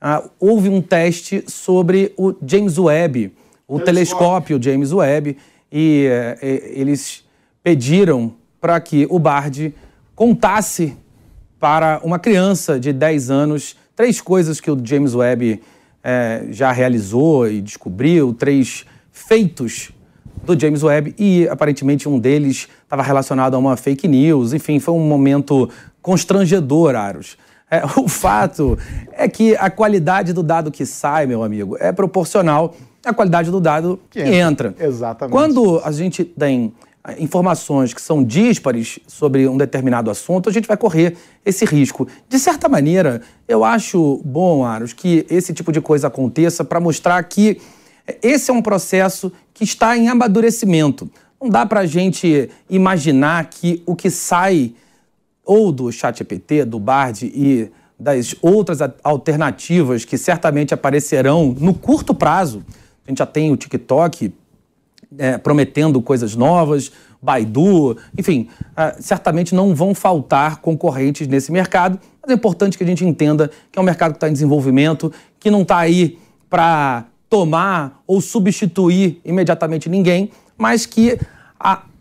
ah, 0.00 0.22
houve 0.38 0.68
um 0.68 0.80
teste 0.80 1.44
sobre 1.46 2.12
o 2.16 2.34
James 2.46 2.78
Webb, 2.78 3.32
o 3.68 3.78
telescópio, 3.78 4.58
telescópio 4.58 4.62
James 4.62 4.92
Webb, 4.92 5.36
e 5.70 6.06
eh, 6.06 6.38
eh, 6.42 6.72
eles 6.74 7.24
pediram 7.62 8.34
para 8.60 8.80
que 8.80 9.06
o 9.08 9.18
Bard 9.18 9.74
contasse 10.16 10.96
para 11.60 12.00
uma 12.02 12.18
criança 12.18 12.80
de 12.80 12.92
10 12.92 13.30
anos 13.30 13.76
três 14.00 14.18
coisas 14.18 14.58
que 14.62 14.70
o 14.70 14.78
James 14.82 15.14
Webb 15.14 15.60
é, 16.02 16.46
já 16.48 16.72
realizou 16.72 17.46
e 17.46 17.60
descobriu, 17.60 18.32
três 18.32 18.86
feitos 19.12 19.92
do 20.42 20.58
James 20.58 20.82
Webb 20.82 21.14
e 21.18 21.46
aparentemente 21.48 22.08
um 22.08 22.18
deles 22.18 22.66
estava 22.82 23.02
relacionado 23.02 23.54
a 23.54 23.58
uma 23.58 23.76
fake 23.76 24.08
news. 24.08 24.54
Enfim, 24.54 24.78
foi 24.78 24.94
um 24.94 25.06
momento 25.06 25.68
constrangedor, 26.00 26.94
Aros. 26.94 27.36
É, 27.70 27.82
o 28.00 28.08
fato 28.08 28.78
é 29.12 29.28
que 29.28 29.54
a 29.56 29.68
qualidade 29.68 30.32
do 30.32 30.42
dado 30.42 30.70
que 30.70 30.86
sai, 30.86 31.26
meu 31.26 31.42
amigo, 31.42 31.76
é 31.78 31.92
proporcional 31.92 32.74
à 33.04 33.12
qualidade 33.12 33.50
do 33.50 33.60
dado 33.60 34.00
que, 34.08 34.22
que 34.22 34.28
entra. 34.30 34.68
entra. 34.68 34.86
Exatamente. 34.86 35.32
Quando 35.32 35.78
a 35.84 35.92
gente 35.92 36.24
tem 36.24 36.72
informações 37.18 37.94
que 37.94 38.00
são 38.00 38.22
díspares 38.22 38.98
sobre 39.06 39.48
um 39.48 39.56
determinado 39.56 40.10
assunto, 40.10 40.48
a 40.48 40.52
gente 40.52 40.68
vai 40.68 40.76
correr 40.76 41.16
esse 41.44 41.64
risco. 41.64 42.06
De 42.28 42.38
certa 42.38 42.68
maneira, 42.68 43.22
eu 43.48 43.64
acho 43.64 44.20
bom, 44.24 44.64
Aros, 44.64 44.92
que 44.92 45.26
esse 45.30 45.52
tipo 45.54 45.72
de 45.72 45.80
coisa 45.80 46.08
aconteça 46.08 46.64
para 46.64 46.78
mostrar 46.78 47.22
que 47.24 47.60
esse 48.22 48.50
é 48.50 48.54
um 48.54 48.62
processo 48.62 49.32
que 49.54 49.64
está 49.64 49.96
em 49.96 50.08
amadurecimento. 50.08 51.10
Não 51.40 51.48
dá 51.48 51.64
para 51.64 51.80
a 51.80 51.86
gente 51.86 52.50
imaginar 52.68 53.48
que 53.48 53.82
o 53.86 53.96
que 53.96 54.10
sai 54.10 54.74
ou 55.44 55.72
do 55.72 55.90
ChatGPT, 55.90 56.64
do 56.64 56.78
Bard 56.78 57.24
e 57.24 57.70
das 57.98 58.34
outras 58.40 58.78
alternativas 59.02 60.04
que 60.04 60.16
certamente 60.16 60.72
aparecerão 60.74 61.54
no 61.58 61.74
curto 61.74 62.14
prazo. 62.14 62.64
A 63.06 63.10
gente 63.10 63.18
já 63.18 63.26
tem 63.26 63.50
o 63.50 63.56
TikTok 63.56 64.32
é, 65.18 65.38
prometendo 65.38 66.00
coisas 66.00 66.34
novas, 66.36 66.92
Baidu, 67.22 67.96
enfim, 68.16 68.48
uh, 68.72 68.96
certamente 69.00 69.54
não 69.54 69.74
vão 69.74 69.94
faltar 69.94 70.56
concorrentes 70.56 71.28
nesse 71.28 71.52
mercado, 71.52 71.98
mas 72.22 72.30
é 72.30 72.34
importante 72.34 72.78
que 72.78 72.84
a 72.84 72.86
gente 72.86 73.04
entenda 73.04 73.50
que 73.70 73.78
é 73.78 73.82
um 73.82 73.84
mercado 73.84 74.12
que 74.12 74.16
está 74.16 74.28
em 74.28 74.32
desenvolvimento, 74.32 75.12
que 75.38 75.50
não 75.50 75.62
está 75.62 75.78
aí 75.78 76.18
para 76.48 77.04
tomar 77.28 78.02
ou 78.06 78.20
substituir 78.20 79.20
imediatamente 79.24 79.88
ninguém, 79.88 80.30
mas 80.56 80.86
que 80.86 81.18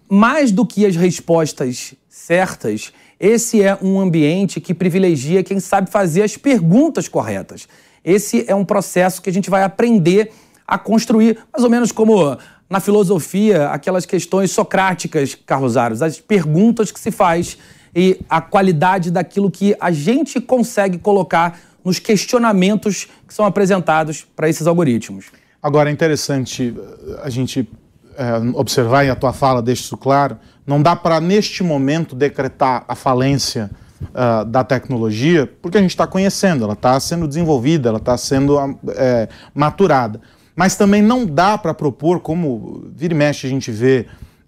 mais 0.09 0.51
do 0.51 0.65
que 0.65 0.85
as 0.85 0.95
respostas 0.95 1.93
certas, 2.09 2.91
esse 3.19 3.61
é 3.61 3.77
um 3.79 3.99
ambiente 3.99 4.59
que 4.59 4.73
privilegia 4.73 5.43
quem 5.43 5.59
sabe 5.59 5.89
fazer 5.91 6.23
as 6.23 6.35
perguntas 6.35 7.07
corretas. 7.07 7.67
Esse 8.03 8.43
é 8.47 8.55
um 8.55 8.65
processo 8.65 9.21
que 9.21 9.29
a 9.29 9.33
gente 9.33 9.49
vai 9.49 9.63
aprender 9.63 10.31
a 10.65 10.77
construir, 10.77 11.37
mais 11.53 11.63
ou 11.63 11.69
menos 11.69 11.91
como 11.91 12.37
na 12.69 12.79
filosofia, 12.79 13.69
aquelas 13.69 14.05
questões 14.05 14.51
socráticas, 14.51 15.35
Carlos 15.45 15.75
Aros, 15.75 16.01
as 16.01 16.19
perguntas 16.19 16.91
que 16.91 16.99
se 16.99 17.11
faz 17.11 17.57
e 17.95 18.19
a 18.29 18.39
qualidade 18.39 19.09
daquilo 19.09 19.49
que 19.49 19.75
a 19.79 19.91
gente 19.91 20.39
consegue 20.39 20.99
colocar 20.99 21.59
nos 21.83 21.97
questionamentos 21.97 23.07
que 23.27 23.33
são 23.33 23.45
apresentados 23.45 24.27
para 24.35 24.47
esses 24.47 24.67
algoritmos. 24.67 25.27
Agora, 25.61 25.89
é 25.89 25.93
interessante 25.93 26.75
eh, 26.77 27.19
a 27.23 27.29
gente 27.29 27.67
é, 28.15 28.37
observar, 28.53 29.05
e 29.05 29.09
a 29.09 29.15
tua 29.15 29.33
fala 29.33 29.61
deixa 29.61 29.83
isso 29.83 29.97
claro, 29.97 30.37
não 30.67 30.81
dá 30.81 30.95
para, 30.95 31.19
neste 31.19 31.63
momento, 31.63 32.15
decretar 32.15 32.85
a 32.87 32.93
falência 32.93 33.71
uh, 34.01 34.45
da 34.45 34.63
tecnologia, 34.63 35.51
porque 35.61 35.77
a 35.77 35.81
gente 35.81 35.91
está 35.91 36.05
conhecendo, 36.05 36.63
ela 36.63 36.73
está 36.73 36.99
sendo 36.99 37.27
desenvolvida, 37.27 37.89
ela 37.89 37.97
está 37.97 38.15
sendo 38.17 38.57
é, 38.89 39.27
maturada. 39.53 40.21
Mas 40.59 40.75
também 40.75 41.01
não 41.01 41.25
dá 41.25 41.57
para 41.57 41.73
propor, 41.73 42.19
como 42.19 42.91
vira 42.93 43.13
e 43.13 43.17
mexe 43.17 43.47
a 43.47 43.49
gente 43.49 43.71
vê 43.71 44.07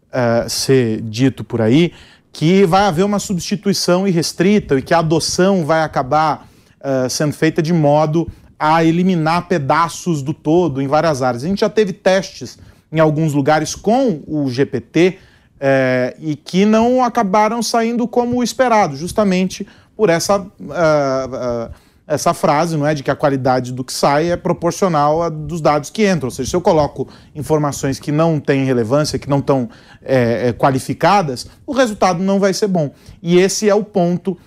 uh, 0.09 0.49
ser 0.49 0.99
dito 1.03 1.41
por 1.41 1.61
aí, 1.61 1.93
que 2.33 2.65
vai 2.65 2.81
haver 2.81 3.05
uma 3.05 3.17
substituição 3.17 4.05
irrestrita 4.05 4.77
e 4.77 4.81
que 4.81 4.93
a 4.93 4.99
adoção 4.99 5.65
vai 5.65 5.83
acabar 5.83 6.49
uh, 6.81 7.09
sendo 7.09 7.31
feita 7.31 7.61
de 7.61 7.71
modo 7.71 8.29
a 8.59 8.83
eliminar 8.83 9.47
pedaços 9.47 10.21
do 10.21 10.33
todo 10.33 10.81
em 10.81 10.87
várias 10.87 11.21
áreas. 11.21 11.45
A 11.45 11.47
gente 11.47 11.61
já 11.61 11.69
teve 11.69 11.93
testes 11.93 12.59
em 12.91 12.99
alguns 12.99 13.31
lugares 13.31 13.73
com 13.73 14.21
o 14.27 14.49
GPT 14.49 15.17
é, 15.61 16.13
e 16.19 16.35
que 16.35 16.65
não 16.65 17.01
acabaram 17.01 17.63
saindo 17.63 18.05
como 18.05 18.43
esperado, 18.43 18.97
justamente 18.97 19.65
por 19.95 20.09
essa, 20.09 20.39
uh, 20.39 20.43
uh, 20.43 21.71
essa 22.11 22.33
frase, 22.33 22.75
não 22.75 22.85
é, 22.85 22.93
de 22.93 23.03
que 23.03 23.09
a 23.09 23.15
qualidade 23.15 23.71
do 23.71 23.83
que 23.83 23.93
sai 23.93 24.31
é 24.31 24.37
proporcional 24.37 25.23
a 25.23 25.29
dos 25.29 25.61
dados 25.61 25.89
que 25.89 26.09
entram. 26.09 26.27
Ou 26.27 26.31
seja, 26.31 26.49
se 26.49 26.55
eu 26.55 26.61
coloco 26.61 27.07
informações 27.33 27.99
que 27.99 28.11
não 28.11 28.39
têm 28.39 28.65
relevância, 28.65 29.17
que 29.17 29.29
não 29.29 29.39
estão 29.39 29.69
é, 30.01 30.49
é, 30.49 30.53
qualificadas, 30.53 31.47
o 31.65 31.71
resultado 31.71 32.21
não 32.21 32.39
vai 32.39 32.53
ser 32.53 32.67
bom. 32.67 32.91
E 33.23 33.37
esse 33.37 33.69
é 33.69 33.75
o 33.75 33.83
ponto 33.83 34.37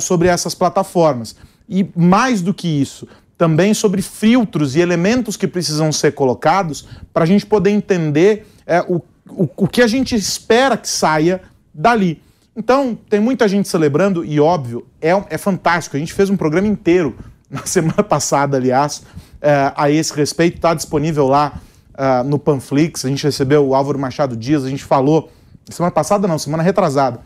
sobre 0.00 0.28
essas 0.28 0.54
plataformas. 0.54 1.34
E 1.66 1.88
mais 1.96 2.42
do 2.42 2.52
que 2.52 2.68
isso, 2.68 3.08
também 3.38 3.72
sobre 3.72 4.02
filtros 4.02 4.76
e 4.76 4.80
elementos 4.80 5.36
que 5.36 5.48
precisam 5.48 5.90
ser 5.90 6.12
colocados 6.12 6.86
para 7.12 7.24
a 7.24 7.26
gente 7.26 7.46
poder 7.46 7.70
entender 7.70 8.46
é, 8.66 8.80
o, 8.82 9.00
o, 9.30 9.48
o 9.56 9.66
que 9.66 9.80
a 9.80 9.86
gente 9.86 10.14
espera 10.14 10.76
que 10.76 10.88
saia 10.88 11.40
dali. 11.72 12.22
Então, 12.54 12.98
tem 13.08 13.18
muita 13.18 13.48
gente 13.48 13.68
celebrando, 13.68 14.24
e 14.24 14.38
óbvio, 14.38 14.86
é, 15.00 15.10
é 15.30 15.38
fantástico. 15.38 15.96
A 15.96 15.98
gente 15.98 16.12
fez 16.12 16.28
um 16.28 16.36
programa 16.36 16.68
inteiro 16.68 17.16
na 17.50 17.64
semana 17.64 18.02
passada, 18.02 18.56
aliás, 18.56 19.02
é, 19.40 19.72
a 19.74 19.90
esse 19.90 20.12
respeito. 20.14 20.56
Está 20.56 20.74
disponível 20.74 21.26
lá 21.26 21.60
é, 21.96 22.22
no 22.22 22.38
Panflix. 22.38 23.04
A 23.04 23.08
gente 23.08 23.24
recebeu 23.24 23.66
o 23.66 23.74
Álvaro 23.74 23.98
Machado 23.98 24.36
Dias, 24.36 24.64
a 24.64 24.68
gente 24.68 24.84
falou. 24.84 25.32
Semana 25.68 25.92
passada, 25.92 26.28
não, 26.28 26.38
semana 26.38 26.62
retrasada. 26.62 27.20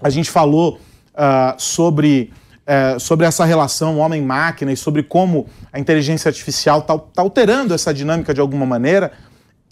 A 0.00 0.08
gente 0.08 0.30
falou 0.30 0.78
uh, 1.14 1.54
sobre 1.58 2.32
sobre 2.98 3.26
essa 3.26 3.44
relação 3.44 3.98
homem-máquina 3.98 4.72
e 4.72 4.76
sobre 4.76 5.02
como 5.02 5.46
a 5.70 5.78
inteligência 5.78 6.30
artificial 6.30 6.78
está 6.78 6.96
tá 6.96 7.20
alterando 7.20 7.74
essa 7.74 7.92
dinâmica 7.92 8.32
de 8.32 8.40
alguma 8.40 8.64
maneira. 8.64 9.12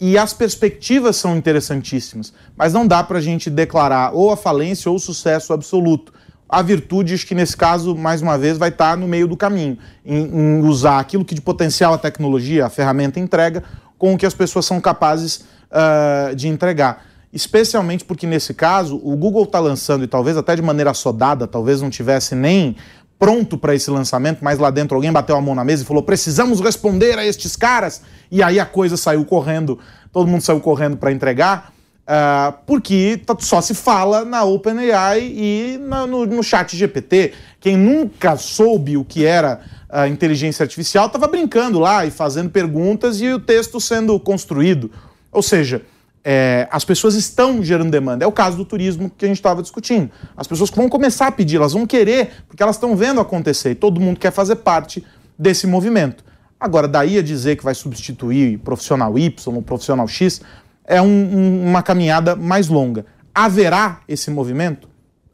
E 0.05 0.17
as 0.17 0.33
perspectivas 0.33 1.15
são 1.15 1.37
interessantíssimas, 1.37 2.33
mas 2.57 2.73
não 2.73 2.85
dá 2.85 3.01
para 3.01 3.19
a 3.19 3.21
gente 3.21 3.49
declarar 3.49 4.13
ou 4.13 4.31
a 4.31 4.35
falência 4.35 4.91
ou 4.91 4.97
o 4.97 4.99
sucesso 4.99 5.53
absoluto. 5.53 6.11
A 6.49 6.61
virtude, 6.61 7.13
acho 7.13 7.25
que 7.25 7.33
nesse 7.33 7.55
caso, 7.55 7.95
mais 7.95 8.21
uma 8.21 8.37
vez, 8.37 8.57
vai 8.57 8.67
estar 8.67 8.91
tá 8.91 8.95
no 8.97 9.07
meio 9.07 9.29
do 9.29 9.37
caminho, 9.37 9.77
em, 10.05 10.25
em, 10.25 10.59
usar 10.59 10.99
aquilo 10.99 11.23
que 11.23 11.33
de 11.33 11.39
potencial 11.39 11.93
a 11.93 11.97
tecnologia, 11.97 12.65
a 12.65 12.69
ferramenta 12.69 13.17
entrega, 13.17 13.63
com 13.97 14.13
o 14.13 14.17
que 14.17 14.25
as 14.25 14.33
pessoas 14.33 14.65
são 14.65 14.81
capazes 14.81 15.45
uh, 15.71 16.35
de 16.35 16.49
entregar 16.49 17.05
especialmente 17.33 18.05
porque 18.05 18.27
nesse 18.27 18.53
caso 18.53 19.01
o 19.03 19.17
Google 19.17 19.45
está 19.45 19.59
lançando, 19.59 20.03
e 20.03 20.07
talvez 20.07 20.37
até 20.37 20.55
de 20.55 20.61
maneira 20.61 20.91
assodada, 20.91 21.47
talvez 21.47 21.81
não 21.81 21.89
tivesse 21.89 22.35
nem 22.35 22.75
pronto 23.23 23.57
para 23.57 23.73
esse 23.73 23.89
lançamento, 23.89 24.39
mas 24.41 24.59
lá 24.59 24.69
dentro 24.69 24.95
alguém 24.95 25.09
bateu 25.09 25.37
a 25.37 25.41
mão 25.41 25.55
na 25.55 25.63
mesa 25.63 25.81
e 25.81 25.85
falou: 25.85 26.03
precisamos 26.03 26.59
responder 26.59 27.17
a 27.17 27.25
estes 27.25 27.55
caras, 27.55 28.01
e 28.29 28.43
aí 28.43 28.59
a 28.59 28.65
coisa 28.65 28.97
saiu 28.97 29.23
correndo, 29.23 29.79
todo 30.11 30.27
mundo 30.27 30.41
saiu 30.41 30.59
correndo 30.59 30.97
para 30.97 31.09
entregar. 31.09 31.71
Uh, 32.03 32.51
porque 32.65 33.21
tá, 33.25 33.33
só 33.39 33.61
se 33.61 33.73
fala 33.73 34.25
na 34.25 34.43
OpenAI 34.43 35.21
e 35.21 35.79
na, 35.79 36.05
no, 36.05 36.25
no 36.25 36.43
chat 36.43 36.75
GPT. 36.75 37.31
Quem 37.61 37.77
nunca 37.77 38.35
soube 38.35 38.97
o 38.97 39.05
que 39.05 39.25
era 39.25 39.61
a 39.87 40.05
inteligência 40.05 40.63
artificial 40.63 41.05
estava 41.05 41.25
brincando 41.25 41.79
lá 41.79 42.05
e 42.05 42.11
fazendo 42.11 42.49
perguntas 42.49 43.21
e 43.21 43.29
o 43.29 43.39
texto 43.39 43.79
sendo 43.79 44.19
construído. 44.19 44.91
Ou 45.31 45.41
seja, 45.41 45.81
é, 46.23 46.67
as 46.71 46.85
pessoas 46.85 47.15
estão 47.15 47.61
gerando 47.61 47.91
demanda. 47.91 48.23
É 48.23 48.27
o 48.27 48.31
caso 48.31 48.55
do 48.55 48.63
turismo 48.63 49.09
que 49.09 49.25
a 49.25 49.27
gente 49.27 49.37
estava 49.37 49.61
discutindo. 49.61 50.09
As 50.37 50.47
pessoas 50.47 50.69
vão 50.69 50.87
começar 50.87 51.27
a 51.27 51.31
pedir, 51.31 51.57
elas 51.57 51.73
vão 51.73 51.85
querer, 51.85 52.31
porque 52.47 52.63
elas 52.63 52.77
estão 52.77 52.95
vendo 52.95 53.19
acontecer 53.19 53.71
e 53.71 53.75
todo 53.75 53.99
mundo 53.99 54.19
quer 54.19 54.31
fazer 54.31 54.57
parte 54.57 55.03
desse 55.37 55.67
movimento. 55.67 56.23
Agora, 56.59 56.87
daí 56.87 57.17
a 57.17 57.21
dizer 57.21 57.57
que 57.57 57.63
vai 57.63 57.75
substituir 57.75 58.57
profissional 58.59 59.17
Y 59.19 59.53
ou 59.53 59.61
profissional 59.61 60.07
X 60.07 60.41
é 60.85 61.01
um, 61.01 61.05
um, 61.05 61.69
uma 61.69 61.83
caminhada 61.83 62.35
mais 62.35 62.69
longa. 62.69 63.05
Haverá 63.35 63.99
esse 64.07 64.31
movimento? 64.31 64.87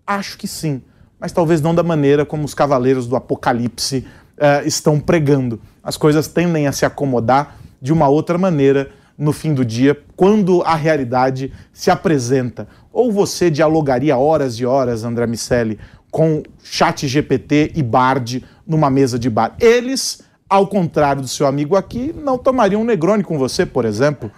Acho 0.08 0.38
que 0.38 0.48
sim, 0.48 0.82
mas 1.20 1.32
talvez 1.32 1.62
não 1.62 1.76
da 1.76 1.84
maneira 1.84 2.26
como 2.26 2.46
os 2.46 2.56
cavaleiros 2.56 3.06
do 3.06 3.16
Apocalipse 3.16 4.08
uh, 4.38 4.66
estão 4.66 5.00
pregando. 5.00 5.62
As 5.84 5.98
coisas 5.98 6.28
tendem 6.28 6.66
a 6.66 6.72
se 6.72 6.86
acomodar 6.86 7.58
de 7.80 7.94
uma 7.94 8.08
outra 8.08 8.38
maneira 8.38 8.90
no 9.20 9.34
fim 9.34 9.54
do 9.54 9.66
dia, 9.66 10.02
quando 10.16 10.62
a 10.62 10.76
realidade 10.76 11.52
se 11.74 11.92
apresenta. 11.92 12.70
Ou 12.92 13.12
você 13.12 13.52
dialogaria 13.52 14.18
horas 14.18 14.56
e 14.56 14.66
horas, 14.66 15.04
André 15.04 15.28
Miceli, 15.28 15.78
com 16.10 16.42
Chat 16.64 17.06
GPT 17.06 17.74
e 17.76 17.84
Bard 17.84 18.44
numa 18.66 18.90
mesa 18.90 19.20
de 19.20 19.30
bar. 19.30 19.56
Eles, 19.60 20.22
ao 20.50 20.66
contrário 20.68 21.22
do 21.22 21.28
seu 21.28 21.46
amigo 21.46 21.76
aqui, 21.76 22.16
não 22.18 22.38
tomariam 22.38 22.82
um 22.82 22.86
Negroni 22.86 23.24
com 23.24 23.38
você, 23.38 23.66
por 23.66 23.84
exemplo. 23.84 24.32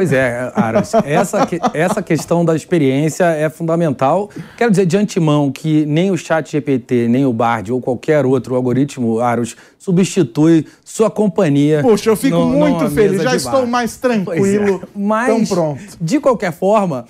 Pois 0.00 0.14
é, 0.14 0.50
Aras, 0.54 0.94
essa, 1.04 1.46
essa 1.74 2.02
questão 2.02 2.42
da 2.42 2.56
experiência 2.56 3.24
é 3.24 3.50
fundamental. 3.50 4.30
Quero 4.56 4.70
dizer 4.70 4.86
de 4.86 4.96
antemão 4.96 5.52
que 5.52 5.84
nem 5.84 6.10
o 6.10 6.16
chat 6.16 6.50
GPT, 6.50 7.06
nem 7.06 7.26
o 7.26 7.34
Bard 7.34 7.70
ou 7.70 7.82
qualquer 7.82 8.24
outro 8.24 8.54
algoritmo, 8.54 9.20
Aros, 9.20 9.54
substitui 9.78 10.66
sua 10.82 11.10
companhia. 11.10 11.82
Poxa, 11.82 12.08
eu 12.08 12.16
fico 12.16 12.34
no, 12.34 12.46
muito 12.46 12.88
feliz, 12.88 13.20
já 13.20 13.36
estou 13.36 13.66
mais 13.66 13.98
tranquilo. 13.98 14.80
É. 14.82 14.88
Mas, 14.94 15.50
pronto. 15.50 15.82
de 16.00 16.18
qualquer 16.18 16.54
forma, 16.54 17.04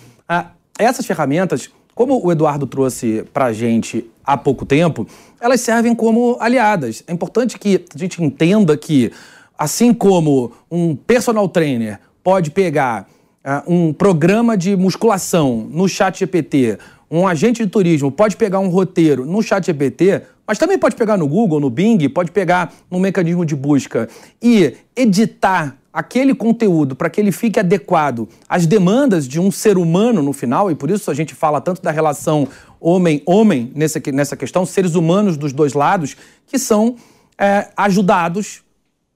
essas 0.76 1.06
ferramentas, 1.06 1.70
como 1.94 2.20
o 2.26 2.32
Eduardo 2.32 2.66
trouxe 2.66 3.24
para 3.32 3.44
a 3.44 3.52
gente 3.52 4.10
há 4.24 4.36
pouco 4.36 4.66
tempo, 4.66 5.06
elas 5.40 5.60
servem 5.60 5.94
como 5.94 6.36
aliadas. 6.40 7.04
É 7.06 7.12
importante 7.12 7.56
que 7.56 7.84
a 7.94 7.96
gente 7.96 8.20
entenda 8.20 8.76
que, 8.76 9.12
assim 9.56 9.94
como 9.94 10.50
um 10.68 10.96
personal 10.96 11.48
trainer 11.48 12.00
pode 12.22 12.50
pegar 12.50 13.08
uh, 13.44 13.72
um 13.72 13.92
programa 13.92 14.56
de 14.56 14.76
musculação 14.76 15.68
no 15.70 15.88
chat 15.88 16.18
GPT, 16.18 16.78
um 17.10 17.26
agente 17.26 17.64
de 17.64 17.70
turismo 17.70 18.10
pode 18.10 18.36
pegar 18.36 18.60
um 18.60 18.68
roteiro 18.68 19.26
no 19.26 19.42
chat 19.42 19.66
GPT, 19.66 20.22
mas 20.46 20.58
também 20.58 20.78
pode 20.78 20.94
pegar 20.94 21.16
no 21.16 21.26
Google, 21.26 21.58
no 21.58 21.68
Bing, 21.68 22.08
pode 22.08 22.30
pegar 22.30 22.72
no 22.90 23.00
mecanismo 23.00 23.44
de 23.44 23.56
busca 23.56 24.08
e 24.40 24.74
editar 24.94 25.76
aquele 25.92 26.34
conteúdo 26.34 26.94
para 26.94 27.10
que 27.10 27.20
ele 27.20 27.32
fique 27.32 27.58
adequado 27.58 28.28
às 28.48 28.64
demandas 28.64 29.26
de 29.26 29.40
um 29.40 29.50
ser 29.50 29.76
humano 29.76 30.22
no 30.22 30.32
final, 30.32 30.70
e 30.70 30.74
por 30.74 30.88
isso 30.88 31.10
a 31.10 31.14
gente 31.14 31.34
fala 31.34 31.60
tanto 31.60 31.82
da 31.82 31.90
relação 31.90 32.46
homem-homem 32.80 33.72
nessa, 33.74 34.00
nessa 34.12 34.36
questão, 34.36 34.64
seres 34.64 34.94
humanos 34.94 35.36
dos 35.36 35.52
dois 35.52 35.72
lados, 35.72 36.16
que 36.46 36.58
são 36.58 36.94
é, 37.36 37.68
ajudados 37.76 38.62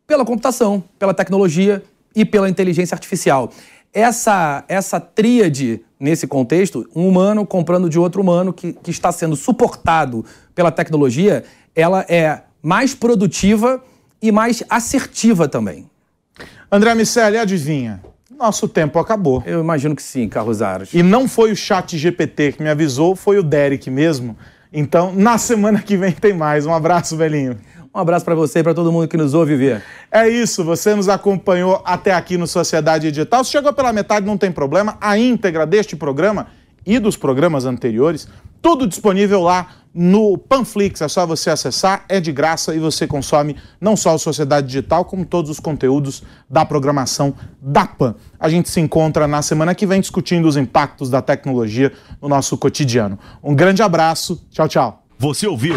pela 0.07 0.25
computação, 0.25 0.83
pela 0.99 1.15
tecnologia, 1.15 1.83
e 2.15 2.25
pela 2.25 2.49
inteligência 2.49 2.95
artificial. 2.95 3.51
Essa, 3.93 4.65
essa 4.69 4.99
tríade, 4.99 5.81
nesse 5.99 6.27
contexto, 6.27 6.89
um 6.95 7.09
humano 7.09 7.47
comprando 7.47 7.89
de 7.89 7.99
outro 7.99 8.21
humano 8.21 8.53
que, 8.53 8.73
que 8.73 8.91
está 8.91 9.13
sendo 9.13 9.37
suportado 9.37 10.25
pela 10.55 10.71
tecnologia, 10.71 11.45
ela 11.75 12.05
é 12.09 12.43
mais 12.63 12.95
produtiva 12.95 13.83
e 14.21 14.33
mais 14.33 14.63
assertiva 14.69 15.47
também. 15.47 15.89
André 16.71 16.95
Miceli, 16.95 17.39
adivinha? 17.39 18.03
Nosso 18.37 18.67
tempo 18.67 18.99
acabou. 18.99 19.43
Eu 19.47 19.61
imagino 19.61 19.95
que 19.95 20.03
sim, 20.03 20.29
Carlos 20.29 20.61
Aros. 20.61 20.93
E 20.93 21.03
não 21.03 21.29
foi 21.29 21.53
o 21.53 21.57
chat 21.57 21.97
GPT 21.97 22.53
que 22.53 22.63
me 22.63 22.69
avisou, 22.69 23.15
foi 23.15 23.39
o 23.39 23.43
Derek 23.43 23.89
mesmo. 23.91 24.37
Então, 24.73 25.13
na 25.15 25.39
semana 25.39 25.81
que 25.81 25.97
vem 25.97 26.11
tem 26.11 26.33
mais. 26.33 26.67
Um 26.67 26.75
abraço, 26.75 27.17
velhinho. 27.17 27.57
Um 27.95 28.01
abraço 28.01 28.25
para 28.25 28.35
você 28.35 28.59
e 28.59 28.63
para 28.63 28.75
todo 28.75 28.91
mundo 28.91 29.07
que 29.07 29.17
nos 29.17 29.35
ouve 29.35 29.55
ver. 29.55 29.81
É 30.11 30.29
isso, 30.29 30.65
você 30.65 30.97
nos 30.97 31.09
acompanhou 31.09 31.81
até 31.85 32.13
aqui 32.13 32.37
no 32.37 32.45
Sociedade 32.45 33.09
Digital. 33.09 33.45
Se 33.45 33.53
chegou 33.53 33.73
pela 33.73 33.93
metade, 33.93 34.27
não 34.27 34.37
tem 34.37 34.51
problema. 34.51 34.99
A 35.01 35.17
íntegra 35.17 35.65
deste 35.65 35.95
programa 35.95 36.49
e 36.85 36.99
dos 36.99 37.17
programas 37.17 37.65
anteriores, 37.65 38.27
tudo 38.61 38.85
disponível 38.85 39.41
lá 39.41 39.69
no 39.95 40.37
Panflix. 40.37 41.03
É 41.03 41.09
só 41.09 41.25
você 41.25 41.51
acessar, 41.51 42.05
é 42.09 42.19
de 42.19 42.33
graça 42.33 42.75
e 42.75 42.81
você 42.81 43.07
consome 43.07 43.57
não 43.81 43.97
só 43.97 44.17
a 44.17 44.19
Sociedade 44.19 44.67
Digital, 44.67 45.05
como 45.05 45.25
todos 45.25 45.49
os 45.49 45.61
conteúdos 45.61 46.25
da 46.51 46.65
programação 46.65 47.33
da 47.63 47.87
PAN. 47.87 48.17
A 48.41 48.49
gente 48.49 48.69
se 48.71 48.81
encontra 48.81 49.29
na 49.29 49.41
semana 49.41 49.73
que 49.73 49.87
vem 49.87 50.01
discutindo 50.01 50.49
os 50.49 50.57
impactos 50.57 51.09
da 51.11 51.23
tecnologia 51.23 51.93
no 52.21 52.29
nosso 52.29 52.59
cotidiano. 52.59 53.17
Um 53.41 53.55
grande 53.55 53.83
abraço, 53.85 54.45
tchau, 54.51 54.67
tchau. 54.67 55.05
Você 55.17 55.47
ouviu? 55.47 55.77